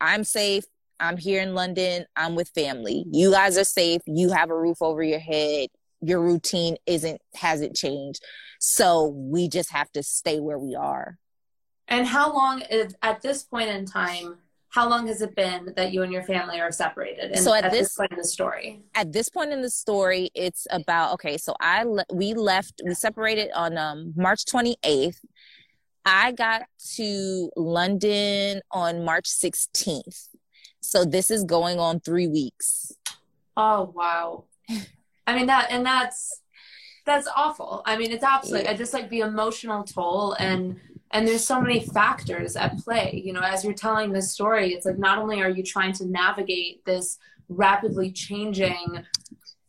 [0.00, 0.64] i'm safe.
[1.00, 2.06] I'm here in london.
[2.16, 3.04] I'm with family.
[3.10, 4.02] You guys are safe.
[4.06, 5.68] You have a roof over your head
[6.00, 8.22] your routine isn't hasn't changed.
[8.60, 11.18] So we just have to stay where we are.
[11.86, 14.38] And how long is at this point in time
[14.70, 17.30] how long has it been that you and your family are separated?
[17.30, 18.82] And so at, at this, this, point in the story.
[18.94, 22.94] At this point in the story it's about okay so i le- we left we
[22.94, 25.16] separated on um, march 28th
[26.04, 26.62] i got
[26.96, 30.28] to london on march 16th
[30.80, 32.92] so this is going on three weeks.
[33.56, 34.44] Oh wow
[35.28, 36.40] I mean that, and that's
[37.04, 37.82] that's awful.
[37.84, 42.56] I mean, it's absolutely just like the emotional toll and and there's so many factors
[42.56, 43.22] at play.
[43.24, 46.06] You know, as you're telling this story, it's like not only are you trying to
[46.06, 47.18] navigate this
[47.50, 49.04] rapidly changing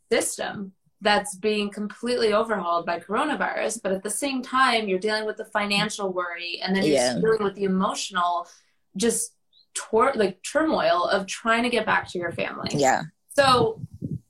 [0.10, 5.38] system that's being completely overhauled by coronavirus, but at the same time, you're dealing with
[5.38, 7.20] the financial worry and then you're yeah.
[7.20, 8.48] dealing with the emotional,
[8.96, 9.34] just
[9.74, 12.70] tor- like turmoil of trying to get back to your family.
[12.74, 13.04] Yeah.
[13.30, 13.82] So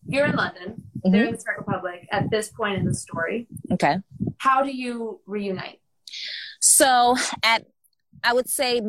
[0.07, 1.12] you're in London mm-hmm.
[1.12, 3.47] they're in the Czech Republic at this point in the story.
[3.71, 3.97] Okay.
[4.38, 5.79] How do you reunite?
[6.59, 7.65] So at,
[8.23, 8.81] I would say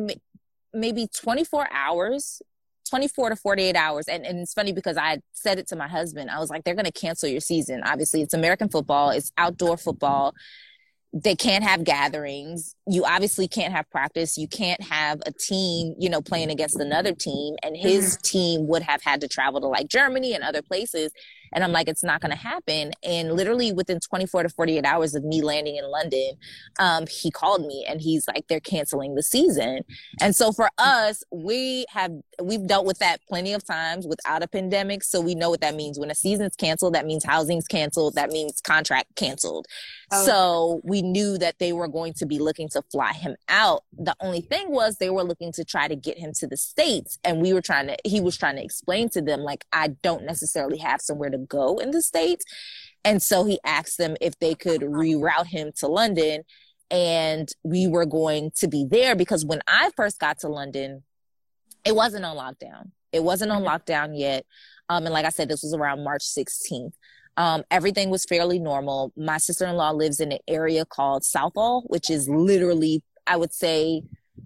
[0.73, 2.41] maybe 24 hours
[2.89, 4.05] 24 to 48 hours.
[4.09, 6.29] And, and it's funny because I said it to my husband.
[6.29, 7.83] I was like, they're going to cancel your season.
[7.85, 10.35] Obviously, it's American football, it's outdoor football
[11.13, 12.75] they can't have gatherings.
[12.87, 14.37] You obviously can't have practice.
[14.37, 17.55] You can't have a team, you know, playing against another team.
[17.63, 18.21] And his mm-hmm.
[18.23, 21.11] team would have had to travel to like Germany and other places.
[21.53, 22.91] And I'm like, it's not going to happen.
[23.03, 26.33] And literally within 24 to 48 hours of me landing in London,
[26.79, 29.81] um, he called me and he's like, they're canceling the season.
[30.19, 32.11] And so for us, we have,
[32.41, 35.03] we've dealt with that plenty of times without a pandemic.
[35.03, 35.99] So we know what that means.
[35.99, 38.15] When a season's canceled, that means housing's canceled.
[38.15, 39.67] That means contract canceled.
[40.11, 40.25] Oh.
[40.25, 43.83] So we knew that they were going to be looking to fly him out.
[43.97, 47.19] The only thing was they were looking to try to get him to the States.
[47.23, 50.25] And we were trying to, he was trying to explain to them, like, I don't
[50.25, 52.45] necessarily have somewhere to go in the States.
[53.03, 56.43] And so he asked them if they could reroute him to London.
[56.89, 61.03] And we were going to be there because when I first got to London,
[61.85, 62.91] it wasn't on lockdown.
[63.11, 64.45] It wasn't on lockdown yet.
[64.89, 66.93] Um, and like I said, this was around March 16th.
[67.37, 69.13] Um, everything was fairly normal.
[69.15, 73.53] My sister in law lives in an area called Southall, which is literally, I would
[73.53, 74.03] say,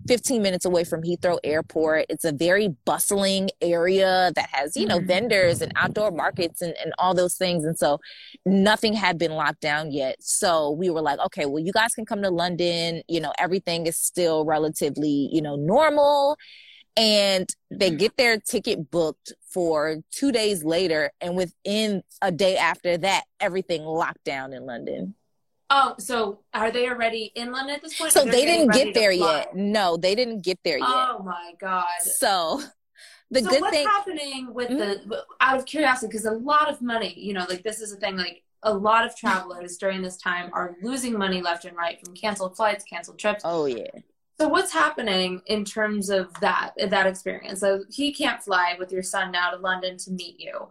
[0.08, 2.06] 15 minutes away from Heathrow Airport.
[2.10, 5.08] It's a very bustling area that has, you know, mm-hmm.
[5.08, 7.66] vendors and outdoor markets and, and all those things.
[7.66, 8.00] And so
[8.46, 10.18] nothing had been locked down yet.
[10.20, 13.02] So we were like, okay, well, you guys can come to London.
[13.08, 16.38] You know, everything is still relatively, you know, normal
[16.98, 18.00] and they mm.
[18.00, 23.84] get their ticket booked for two days later and within a day after that everything
[23.84, 25.14] locked down in london
[25.70, 28.12] oh so are they already in london at this point?
[28.12, 29.56] So they didn't get there yet.
[29.56, 30.88] no they didn't get there yet.
[30.88, 31.86] Oh my god.
[32.02, 32.62] So
[33.32, 35.10] the so good what's thing happening with mm-hmm.
[35.10, 37.98] the out of curiosity because a lot of money you know like this is a
[37.98, 42.04] thing like a lot of travelers during this time are losing money left and right
[42.04, 43.42] from canceled flights canceled trips.
[43.46, 43.88] Oh yeah.
[44.38, 47.62] So what's happening in terms of that that experience?
[47.62, 50.68] So he can't fly with your son now to London to meet you.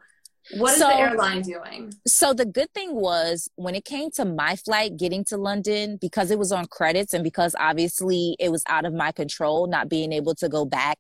[0.52, 1.94] What is so, the airline doing?
[2.06, 6.30] So the good thing was when it came to my flight getting to London, because
[6.30, 10.12] it was on credits and because obviously it was out of my control, not being
[10.12, 10.98] able to go back,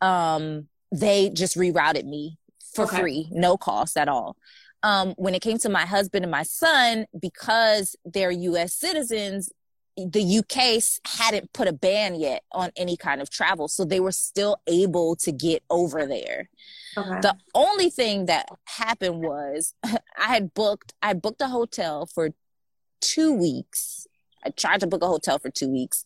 [0.00, 2.38] um, they just rerouted me
[2.74, 3.00] for okay.
[3.00, 4.36] free, no cost at all.
[4.82, 9.50] Um, when it came to my husband and my son, because they're US citizens,
[9.96, 14.12] the UK hadn't put a ban yet on any kind of travel, so they were
[14.12, 16.50] still able to get over there.
[16.96, 17.20] Okay.
[17.20, 22.30] The only thing that happened was I had booked I booked a hotel for
[23.00, 24.06] 2 weeks.
[24.44, 26.04] I tried to book a hotel for 2 weeks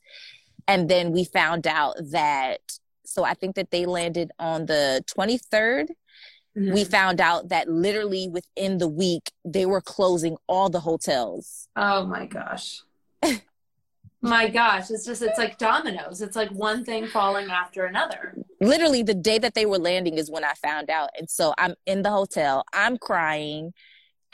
[0.67, 2.61] and then we found out that
[3.05, 5.89] so I think that they landed on the 23rd
[6.57, 6.73] Mm-hmm.
[6.73, 11.69] we found out that literally within the week they were closing all the hotels.
[11.77, 12.83] Oh my gosh.
[14.21, 16.21] My gosh, it's just it's like dominoes.
[16.21, 18.35] It's like one thing falling after another.
[18.61, 21.11] Literally the day that they were landing is when I found out.
[21.17, 22.65] And so I'm in the hotel.
[22.73, 23.73] I'm crying.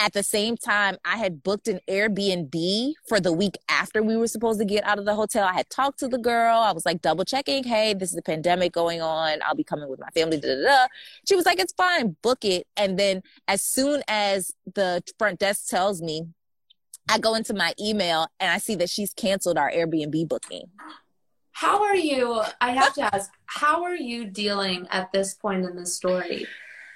[0.01, 4.27] At the same time, I had booked an Airbnb for the week after we were
[4.27, 5.45] supposed to get out of the hotel.
[5.45, 6.59] I had talked to the girl.
[6.59, 9.39] I was like double checking, hey, this is a pandemic going on.
[9.45, 10.41] I'll be coming with my family.
[10.41, 10.87] Da, da, da.
[11.29, 12.67] She was like, it's fine, book it.
[12.77, 16.27] And then as soon as the front desk tells me,
[17.09, 20.71] I go into my email and I see that she's canceled our Airbnb booking.
[21.53, 22.43] How are you?
[22.61, 26.47] I have to ask, how are you dealing at this point in the story?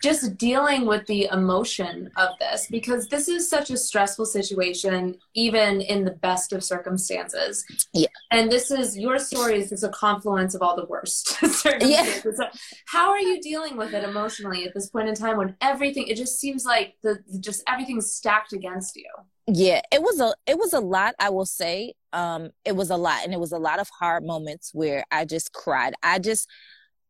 [0.03, 5.81] Just dealing with the emotion of this because this is such a stressful situation, even
[5.81, 7.65] in the best of circumstances.
[7.93, 8.09] Yeah.
[8.31, 12.25] And this is your story is a confluence of all the worst circumstances.
[12.39, 12.47] Yeah.
[12.47, 16.07] So how are you dealing with it emotionally at this point in time when everything
[16.09, 19.11] it just seems like the just everything's stacked against you?
[19.49, 22.97] Yeah it was a it was a lot i will say um it was a
[22.97, 26.49] lot and it was a lot of hard moments where i just cried i just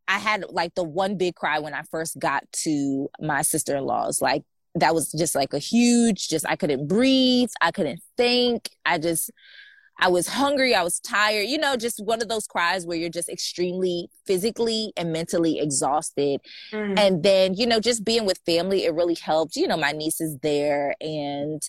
[0.07, 4.43] i had like the one big cry when i first got to my sister-in-law's like
[4.77, 9.31] that was just like a huge just i couldn't breathe i couldn't think i just
[10.01, 13.09] I was hungry, I was tired, you know, just one of those cries where you're
[13.09, 16.41] just extremely physically and mentally exhausted.
[16.73, 16.99] Mm.
[16.99, 19.57] And then, you know, just being with family, it really helped.
[19.57, 21.61] You know, my niece is there and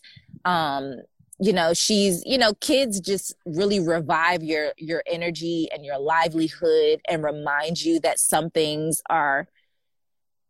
[0.46, 0.96] um
[1.40, 7.00] you know she's you know kids just really revive your your energy and your livelihood
[7.08, 9.48] and remind you that some things are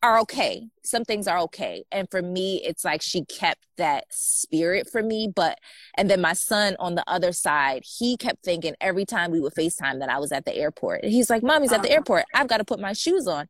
[0.02, 0.68] are okay.
[0.84, 1.84] Some things are okay.
[1.92, 5.32] And for me, it's like she kept that spirit for me.
[5.34, 5.60] But,
[5.98, 9.54] and then my son on the other side, he kept thinking every time we would
[9.54, 11.04] FaceTime that I was at the airport.
[11.04, 11.96] And he's like, Mommy's at the uh-huh.
[11.96, 12.26] airport.
[12.34, 13.48] I've got to put my shoes on.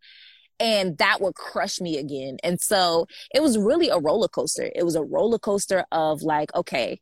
[0.59, 2.37] And that would crush me again.
[2.43, 4.69] And so it was really a roller coaster.
[4.75, 6.99] It was a roller coaster of like, okay,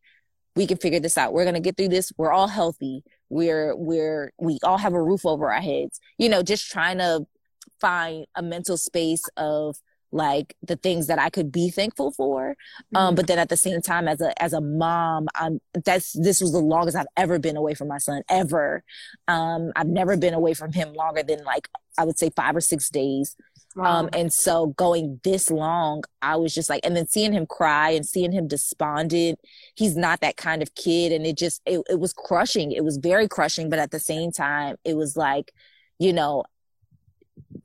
[0.56, 1.34] we can figure this out.
[1.34, 2.12] We're going to get through this.
[2.17, 3.04] We're all healthy.
[3.30, 7.26] We're, we're, we all have a roof over our heads, you know, just trying to
[7.82, 9.76] find a mental space of
[10.12, 12.56] like the things that I could be thankful for.
[12.96, 13.15] Um, mm-hmm.
[13.15, 16.52] but then at the same time, as a as a mom, I'm that's this was
[16.52, 18.84] the longest I've ever been away from my son ever.
[19.28, 21.67] Um, I've never been away from him longer than like
[21.98, 23.36] I would say five or six days.
[23.76, 24.00] Wow.
[24.00, 27.91] Um, and so going this long, I was just like, and then seeing him cry
[27.91, 29.39] and seeing him despondent,
[29.76, 31.12] he's not that kind of kid.
[31.12, 32.72] And it just, it, it was crushing.
[32.72, 33.70] It was very crushing.
[33.70, 35.54] But at the same time, it was like,
[36.00, 36.43] you know,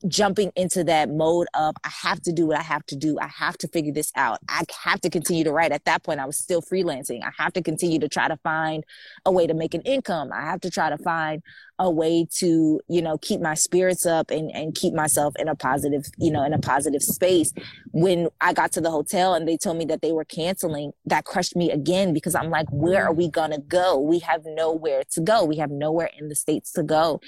[0.08, 3.18] jumping into that mode of I have to do what I have to do.
[3.20, 4.38] I have to figure this out.
[4.48, 5.72] I have to continue to write.
[5.72, 7.22] At that point, I was still freelancing.
[7.22, 8.84] I have to continue to try to find
[9.24, 10.30] a way to make an income.
[10.32, 11.42] I have to try to find
[11.78, 15.54] a way to, you know, keep my spirits up and, and keep myself in a
[15.56, 17.52] positive, you know, in a positive space.
[17.90, 21.24] When I got to the hotel and they told me that they were canceling, that
[21.24, 23.98] crushed me again because I'm like, where are we to go?
[23.98, 25.44] We have nowhere to go.
[25.44, 27.20] We have nowhere in the States to go.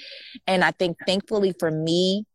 [0.47, 2.25] And I think thankfully for me,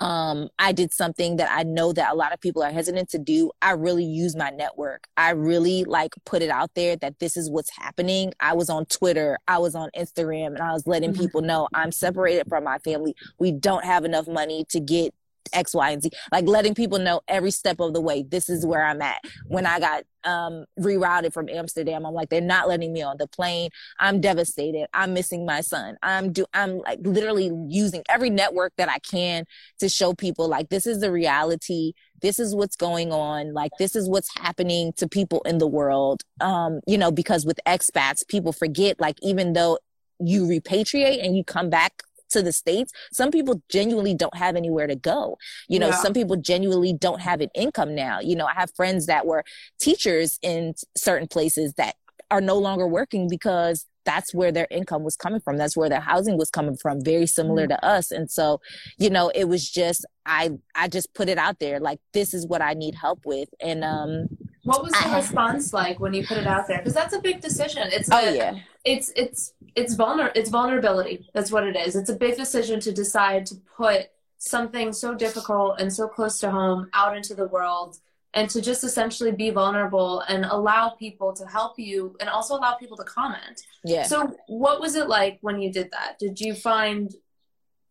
[0.00, 3.18] um, I did something that I know that a lot of people are hesitant to
[3.18, 3.50] do.
[3.60, 5.06] I really use my network.
[5.16, 8.32] I really like put it out there that this is what's happening.
[8.40, 11.20] I was on Twitter, I was on Instagram, and I was letting mm-hmm.
[11.20, 13.14] people know I'm separated from my family.
[13.38, 15.14] We don't have enough money to get
[15.52, 16.10] X, Y, and Z.
[16.32, 19.20] Like letting people know every step of the way, this is where I'm at.
[19.46, 23.26] When I got um, rerouted from Amsterdam, I'm like, they're not letting me on the
[23.26, 23.70] plane.
[23.98, 24.86] I'm devastated.
[24.92, 25.96] I'm missing my son.
[26.02, 29.44] I'm do I'm like literally using every network that I can
[29.78, 31.92] to show people like this is the reality.
[32.22, 33.54] This is what's going on.
[33.54, 36.22] Like this is what's happening to people in the world.
[36.40, 39.78] Um, you know, because with expats, people forget like even though
[40.20, 44.86] you repatriate and you come back to the States, some people genuinely don't have anywhere
[44.86, 45.38] to go.
[45.68, 45.96] You know, yeah.
[45.96, 48.20] some people genuinely don't have an income now.
[48.20, 49.44] You know, I have friends that were
[49.80, 51.96] teachers in certain places that
[52.30, 55.56] are no longer working because that's where their income was coming from.
[55.56, 57.80] That's where their housing was coming from, very similar mm-hmm.
[57.80, 58.10] to us.
[58.10, 58.60] And so,
[58.98, 62.46] you know, it was just I I just put it out there like this is
[62.46, 63.48] what I need help with.
[63.60, 64.28] And um
[64.64, 66.78] what was the I, response like when you put it out there?
[66.78, 67.88] Because that's a big decision.
[67.92, 68.58] It's oh a, yeah.
[68.84, 71.28] It's it's it's vulner it's vulnerability.
[71.34, 71.96] That's what it is.
[71.96, 76.50] It's a big decision to decide to put something so difficult and so close to
[76.50, 77.98] home out into the world
[78.34, 82.74] and to just essentially be vulnerable and allow people to help you and also allow
[82.74, 83.62] people to comment.
[83.84, 84.04] Yeah.
[84.04, 86.18] So what was it like when you did that?
[86.18, 87.12] Did you find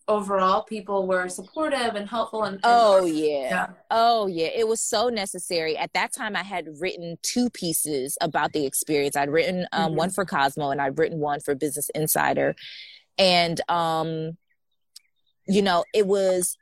[0.09, 3.49] overall people were supportive and helpful and, and oh yeah.
[3.49, 3.67] yeah.
[3.91, 8.51] oh yeah it was so necessary at that time i had written two pieces about
[8.51, 9.97] the experience i'd written um, mm-hmm.
[9.97, 12.55] one for cosmo and i'd written one for business insider
[13.19, 14.35] and um
[15.47, 16.57] you know it was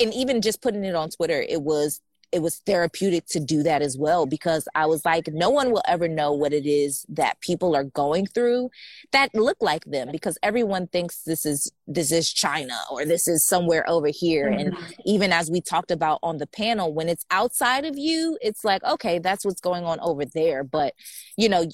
[0.00, 2.00] and even just putting it on twitter it was
[2.32, 5.82] it was therapeutic to do that as well because I was like, no one will
[5.86, 8.70] ever know what it is that people are going through
[9.12, 13.46] that look like them because everyone thinks this is this is China or this is
[13.46, 14.50] somewhere over here.
[14.50, 14.60] Mm-hmm.
[14.60, 18.64] And even as we talked about on the panel, when it's outside of you, it's
[18.64, 20.64] like, okay, that's what's going on over there.
[20.64, 20.94] But
[21.36, 21.66] you know,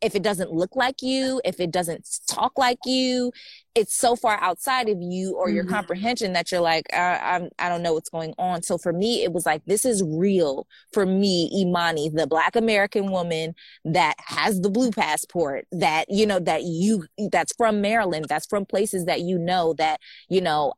[0.00, 3.32] if it doesn't look like you, if it doesn't talk like you,
[3.74, 5.74] it's so far outside of you or your mm-hmm.
[5.74, 8.62] comprehension that you're like, I, I'm, I don't know what's going on.
[8.62, 13.10] So for me, it was like, this is real for me, Imani, the Black American
[13.10, 18.46] woman that has the blue passport, that, you know, that you, that's from Maryland, that's
[18.46, 20.72] from places that you know, that, you know,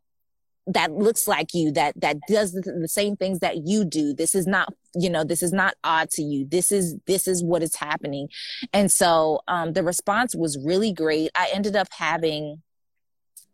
[0.67, 4.33] that looks like you that that does the, the, same things that you do this
[4.33, 6.47] is not you know this is not odd to you.
[6.47, 8.29] This is this is what is happening.
[8.73, 11.31] And so um the response was really great.
[11.35, 12.63] I ended up having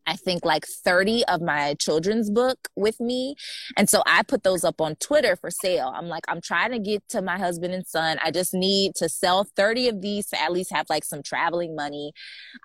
[0.09, 3.35] I think like 30 of my children's book with me.
[3.77, 5.93] And so I put those up on Twitter for sale.
[5.95, 8.19] I'm like, I'm trying to get to my husband and son.
[8.25, 11.77] I just need to sell 30 of these to at least have like some traveling
[11.77, 12.13] money.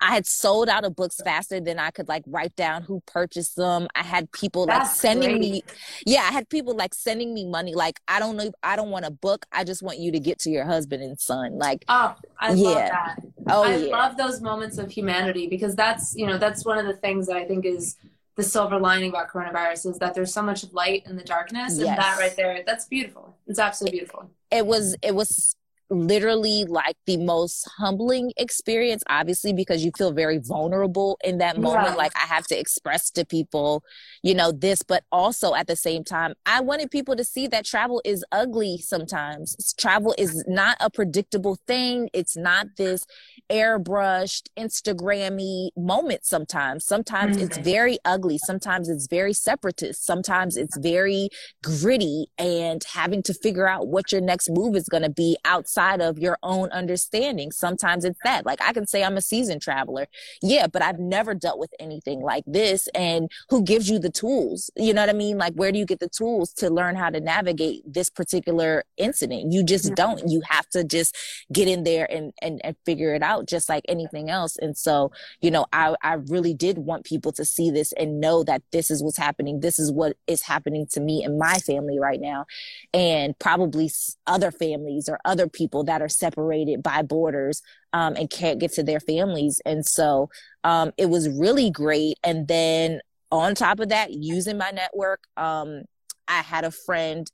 [0.00, 3.56] I had sold out of books faster than I could like write down who purchased
[3.56, 3.88] them.
[3.94, 5.40] I had people That's like sending great.
[5.40, 5.62] me,
[6.06, 7.74] yeah, I had people like sending me money.
[7.74, 9.44] Like, I don't know, I don't want a book.
[9.52, 11.58] I just want you to get to your husband and son.
[11.58, 12.68] Like, oh, I yeah.
[12.68, 13.18] love that.
[13.48, 13.96] Oh, I yeah.
[13.96, 17.36] love those moments of humanity because that's, you know, that's one of the things that
[17.36, 17.96] I think is
[18.36, 21.88] the silver lining about coronavirus is that there's so much light in the darkness yes.
[21.88, 25.54] and that right there that's beautiful it's absolutely beautiful it was it was
[25.90, 31.96] literally like the most humbling experience obviously because you feel very vulnerable in that moment
[31.96, 33.82] like i have to express to people
[34.22, 37.64] you know this but also at the same time i wanted people to see that
[37.64, 39.74] travel is ugly sometimes.
[39.78, 42.08] Travel is not a predictable thing.
[42.12, 43.06] It's not this
[43.50, 46.84] airbrushed instagrammy moment sometimes.
[46.84, 47.46] Sometimes mm-hmm.
[47.46, 48.38] it's very ugly.
[48.38, 50.04] Sometimes it's very separatist.
[50.04, 51.28] Sometimes it's very
[51.62, 55.73] gritty and having to figure out what your next move is going to be outside
[55.74, 57.50] outside of your own understanding.
[57.50, 58.46] Sometimes it's that.
[58.46, 60.06] Like I can say I'm a seasoned traveler.
[60.42, 62.88] Yeah, but I've never dealt with anything like this.
[62.94, 64.70] And who gives you the tools?
[64.76, 65.38] You know what I mean?
[65.38, 69.52] Like where do you get the tools to learn how to navigate this particular incident?
[69.52, 69.94] You just yeah.
[69.96, 70.22] don't.
[70.28, 71.16] You have to just
[71.52, 74.56] get in there and, and, and figure it out just like anything else.
[74.58, 75.10] And so,
[75.40, 78.90] you know, I, I really did want people to see this and know that this
[78.90, 79.60] is what's happening.
[79.60, 82.46] This is what is happening to me and my family right now.
[82.92, 83.90] And probably
[84.26, 87.62] other families or other people people that are separated by borders
[87.92, 89.62] um, and can't get to their families.
[89.64, 90.28] And so
[90.62, 92.18] um, it was really great.
[92.22, 93.00] And then
[93.32, 95.82] on top of that, using my network, um,
[96.28, 97.26] I had a friend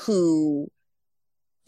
[0.00, 0.68] who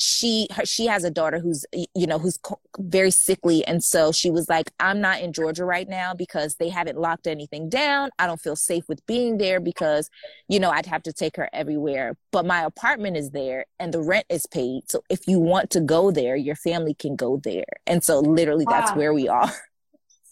[0.00, 2.38] she her, she has a daughter who's you know who's
[2.78, 3.64] very sickly.
[3.66, 7.26] And so she was like i'm not in georgia right now because they haven't locked
[7.26, 8.10] anything down.
[8.18, 10.08] I don't feel safe with being there because
[10.48, 12.16] you know i'd have to take her everywhere.
[12.32, 14.90] But my apartment is there and the rent is paid.
[14.90, 17.64] So if you want to go there your family can go there.
[17.86, 18.80] And so literally wow.
[18.80, 19.52] that's where we are.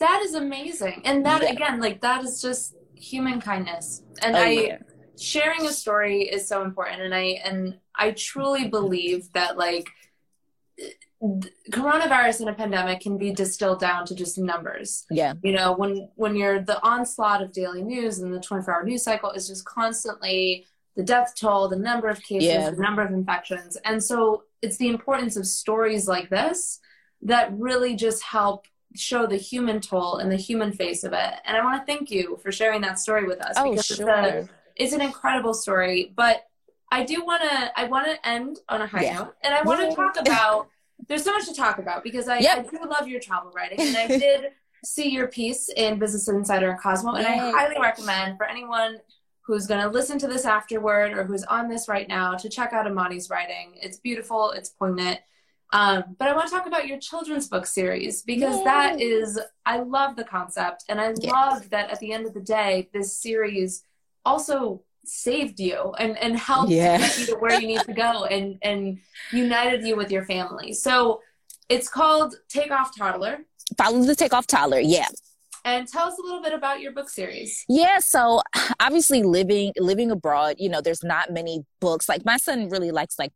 [0.01, 1.03] That is amazing.
[1.05, 1.51] And that yeah.
[1.51, 4.05] again like that is just human kindness.
[4.23, 4.79] And oh, i yeah
[5.19, 9.89] sharing a story is so important and i and i truly believe that like
[11.71, 16.09] coronavirus and a pandemic can be distilled down to just numbers yeah you know when
[16.15, 19.65] when you're the onslaught of daily news and the 24 hour news cycle is just
[19.65, 20.65] constantly
[20.95, 22.71] the death toll the number of cases yeah.
[22.71, 26.79] the number of infections and so it's the importance of stories like this
[27.23, 31.57] that really just help show the human toll and the human face of it and
[31.57, 34.09] i want to thank you for sharing that story with us oh, because sure.
[34.09, 34.49] it's a
[34.79, 36.13] it's an incredible story.
[36.17, 36.47] But
[36.91, 39.19] I do want to I want to end on a high yeah.
[39.19, 40.69] note, and I want to talk about.
[41.07, 42.59] There's so much to talk about because I, yep.
[42.59, 44.47] I do love your travel writing, and I did
[44.85, 47.35] see your piece in Business Insider and Cosmo, and Yay.
[47.35, 48.99] I highly recommend for anyone
[49.49, 52.75] who's going to listen to this afterward or who's on this right now to check
[52.75, 53.73] out Imani's writing.
[53.81, 55.21] It's beautiful, it's poignant.
[55.73, 58.65] Um, but I want to talk about your children's book series because Yay.
[58.65, 60.85] that is, I love the concept.
[60.91, 61.33] And I yes.
[61.33, 63.85] love that at the end of the day, this series
[64.29, 66.99] also saved you and, and helped yeah.
[66.99, 68.99] get you to where you need to go and, and
[69.33, 70.73] united you with your family.
[70.73, 71.21] So
[71.69, 73.39] it's called Take Off Toddler.
[73.77, 75.09] Follow the Take Off Toddler, yeah.
[75.65, 77.65] And tell us a little bit about your book series.
[77.69, 78.43] Yeah, so
[78.81, 82.09] obviously living living abroad, you know, there's not many books.
[82.09, 83.33] Like my son really likes like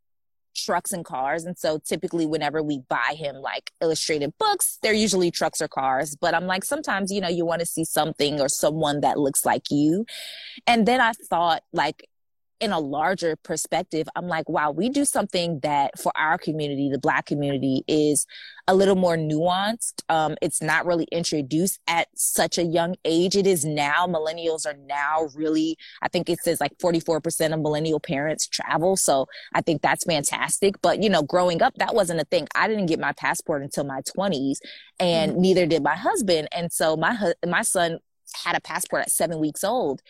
[0.55, 1.45] trucks and cars.
[1.45, 6.17] And so typically whenever we buy him like illustrated books, they're usually trucks or cars.
[6.17, 9.45] But I'm like, sometimes, you know, you want to see something or someone that looks
[9.45, 10.07] like you.
[10.67, 12.09] And then I thought like,
[12.63, 16.99] in a larger perspective, I'm like, wow, we do something that for our community, the
[16.99, 18.25] Black community, is
[18.69, 20.03] a little more nuanced.
[20.09, 23.37] Um, it's not really introduced at such a young age.
[23.37, 24.07] It is now.
[24.07, 28.97] Millennials are now really, I think it says like 44% of millennial parents travel.
[28.97, 30.81] So I think that's fantastic.
[30.83, 32.47] But, you know, growing up, that wasn't a thing.
[32.55, 34.59] I didn't get my passport until my 20s,
[35.01, 35.41] and mm-hmm.
[35.41, 36.47] neither did my husband.
[36.53, 37.99] And so my, my son
[38.45, 40.01] had a passport at seven weeks old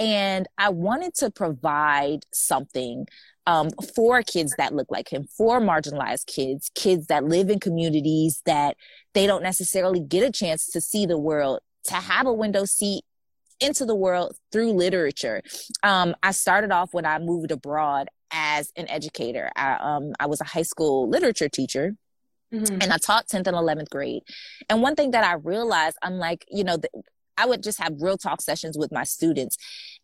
[0.00, 3.06] and I wanted to provide something
[3.46, 8.40] um, for kids that look like him, for marginalized kids, kids that live in communities
[8.46, 8.76] that
[9.12, 13.04] they don't necessarily get a chance to see the world, to have a window seat
[13.60, 15.42] into the world through literature.
[15.82, 19.50] Um, I started off when I moved abroad as an educator.
[19.54, 21.94] I, um, I was a high school literature teacher.
[22.54, 22.78] Mm-hmm.
[22.80, 24.22] And I taught 10th and 11th grade.
[24.68, 26.88] And one thing that I realized, I'm like, you know, the,
[27.40, 29.56] I would just have real talk sessions with my students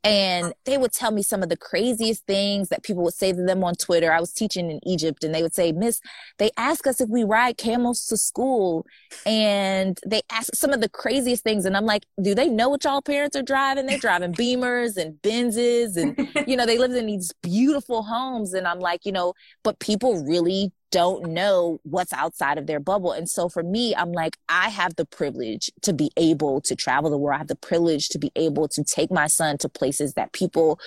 [0.05, 3.43] and they would tell me some of the craziest things that people would say to
[3.43, 4.13] them on Twitter.
[4.13, 6.01] I was teaching in Egypt and they would say, Miss,
[6.39, 8.87] they ask us if we ride camels to school
[9.27, 11.65] and they ask some of the craziest things.
[11.65, 13.87] And I'm like, do they know what y'all parents are driving?
[13.87, 18.55] They're driving Beamers and Benzes and, you know, they live in these beautiful homes.
[18.55, 19.35] And I'm like, you know,
[19.65, 23.13] but people really don't know what's outside of their bubble.
[23.13, 27.11] And so for me, I'm like, I have the privilege to be able to travel
[27.11, 27.37] the world.
[27.37, 30.79] I have the privilege to be able to take my son to places that people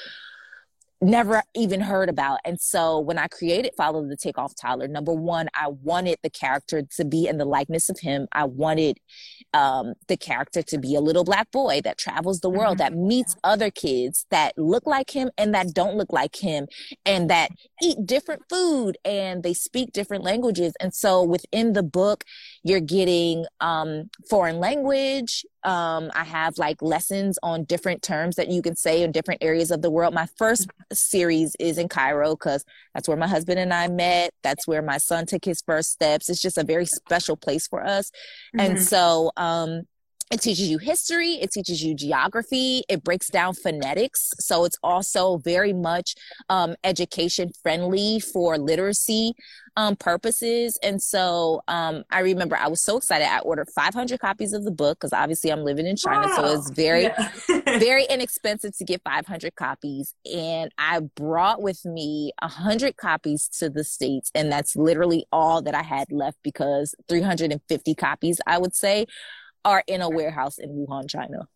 [1.01, 2.39] never even heard about.
[2.43, 6.81] And so when I created Follow the Takeoff Toddler, number one, I wanted the character
[6.97, 8.27] to be in the likeness of him.
[8.33, 8.99] I wanted
[9.53, 12.95] um, the character to be a little black boy that travels the world, mm-hmm.
[12.95, 16.67] that meets other kids that look like him and that don't look like him,
[17.05, 20.73] and that eat different food and they speak different languages.
[20.81, 22.23] And so within the book,
[22.63, 28.61] you're getting um, foreign language, um, I have like lessons on different terms that you
[28.61, 30.13] can say in different areas of the world.
[30.13, 34.31] My first series is in Cairo because that's where my husband and I met.
[34.41, 36.29] That's where my son took his first steps.
[36.29, 38.11] It's just a very special place for us.
[38.55, 38.59] Mm-hmm.
[38.59, 39.83] And so, um,
[40.31, 44.31] it teaches you history, it teaches you geography, it breaks down phonetics.
[44.39, 46.15] So it's also very much
[46.49, 49.33] um, education friendly for literacy
[49.75, 50.77] um, purposes.
[50.83, 53.27] And so um, I remember I was so excited.
[53.27, 56.27] I ordered 500 copies of the book because obviously I'm living in China.
[56.27, 56.35] Wow.
[56.35, 57.31] So it's very, yeah.
[57.79, 60.13] very inexpensive to get 500 copies.
[60.31, 64.31] And I brought with me 100 copies to the States.
[64.35, 69.07] And that's literally all that I had left because 350 copies, I would say,
[69.65, 71.47] are in a warehouse in Wuhan, China.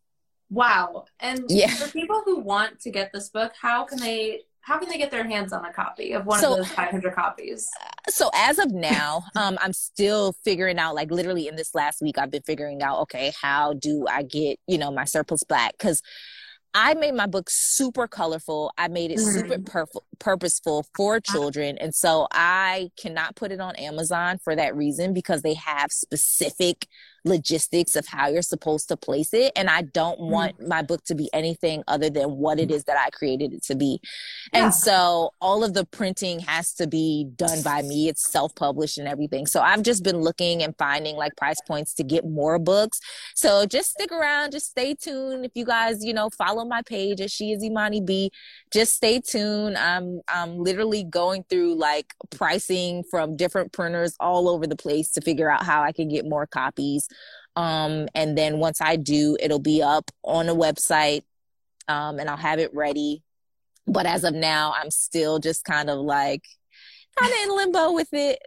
[0.50, 1.06] Wow.
[1.20, 1.68] And yeah.
[1.68, 5.12] for people who want to get this book, how can they how can they get
[5.12, 7.70] their hands on a copy of one so, of those 500 copies?
[8.08, 12.18] So as of now, um, I'm still figuring out, like literally in this last week,
[12.18, 15.78] I've been figuring out, okay, how do I get, you know, my surplus black?
[15.80, 16.02] Cause
[16.74, 18.72] I made my book super colorful.
[18.78, 19.50] I made it mm-hmm.
[19.50, 21.78] super pur- purposeful for children.
[21.78, 26.88] And so I cannot put it on Amazon for that reason because they have specific
[27.26, 29.52] logistics of how you're supposed to place it.
[29.56, 30.32] And I don't mm-hmm.
[30.32, 33.64] want my book to be anything other than what it is that I created it
[33.64, 34.00] to be.
[34.54, 34.66] Yeah.
[34.66, 38.10] And so all of the printing has to be done by me.
[38.10, 39.48] It's self published and everything.
[39.48, 43.00] So I've just been looking and finding like price points to get more books.
[43.36, 45.46] So just stick around, just stay tuned.
[45.46, 48.32] If you guys, you know, follow my page at She is Imani B,
[48.72, 49.78] just stay tuned.
[49.78, 55.22] I'm, I'm literally going through like pricing from different printers all over the place to
[55.22, 57.08] figure out how I can get more copies.
[57.56, 61.24] Um, and then once I do, it'll be up on a website
[61.88, 63.24] um, and I'll have it ready.
[63.86, 66.44] But as of now, I'm still just kind of like
[67.18, 68.40] kind of in limbo with it.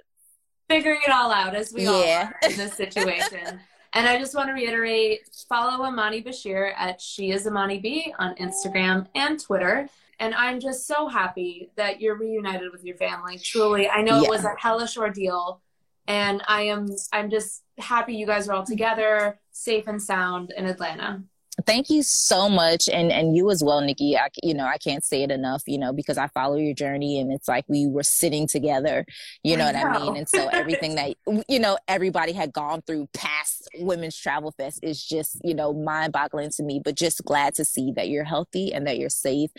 [0.68, 1.90] Figuring it all out as we yeah.
[1.90, 3.60] all are in this situation.
[3.92, 8.34] and I just want to reiterate follow Imani Bashir at She is Imani B on
[8.36, 9.88] Instagram and Twitter.
[10.18, 13.38] And I'm just so happy that you're reunited with your family.
[13.38, 14.24] Truly, I know yeah.
[14.24, 15.60] it was a hellish ordeal
[16.09, 20.66] and I am I'm just happy you guys are all together, safe and sound in
[20.66, 21.22] Atlanta
[21.64, 24.16] thank you so much and and you as well nikki.
[24.16, 27.18] I you know i can't say it enough you know because i follow your journey
[27.18, 29.07] and it's like we were sitting together
[29.42, 30.16] you know I what i mean?
[30.16, 31.14] And so everything that
[31.48, 36.12] you know everybody had gone through past women's travel fest is just you know mind
[36.12, 39.50] boggling to me but just glad to see that you're healthy and that you're safe.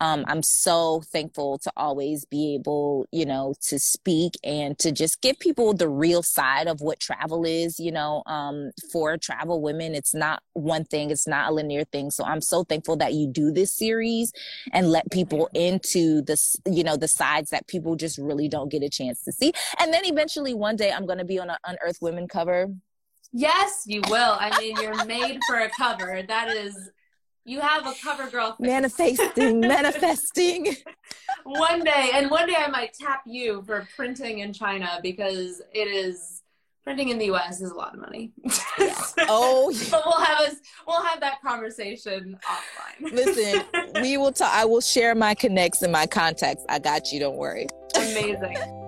[0.00, 5.20] Um, i'm so thankful to always be able you know to speak and to just
[5.20, 9.94] give people the real side of what travel is you know um, for travel women.
[9.94, 12.10] It's not one thing it's not not a linear thing.
[12.10, 14.32] So I'm so thankful that you do this series
[14.72, 16.36] and let people into the,
[16.66, 19.52] you know, the sides that people just really don't get a chance to see.
[19.78, 22.68] And then eventually one day I'm going to be on an Unearth Women cover.
[23.32, 24.36] Yes, you will.
[24.38, 26.22] I mean, you're made for a cover.
[26.26, 26.90] That is
[27.44, 28.58] you have a cover girl face.
[28.60, 30.76] manifesting manifesting
[31.44, 35.88] one day and one day i might tap you for printing in china because it
[35.88, 36.39] is
[36.84, 37.60] printing in the U.S.
[37.60, 38.32] is a lot of money.
[38.78, 38.94] Yeah.
[39.32, 40.56] Oh, but we'll have us
[40.86, 43.12] we'll have that conversation offline.
[43.12, 43.64] Listen,
[44.02, 44.52] we will talk.
[44.52, 46.64] I will share my connects and my contacts.
[46.68, 47.20] I got you.
[47.20, 47.66] Don't worry.
[47.94, 48.79] Amazing.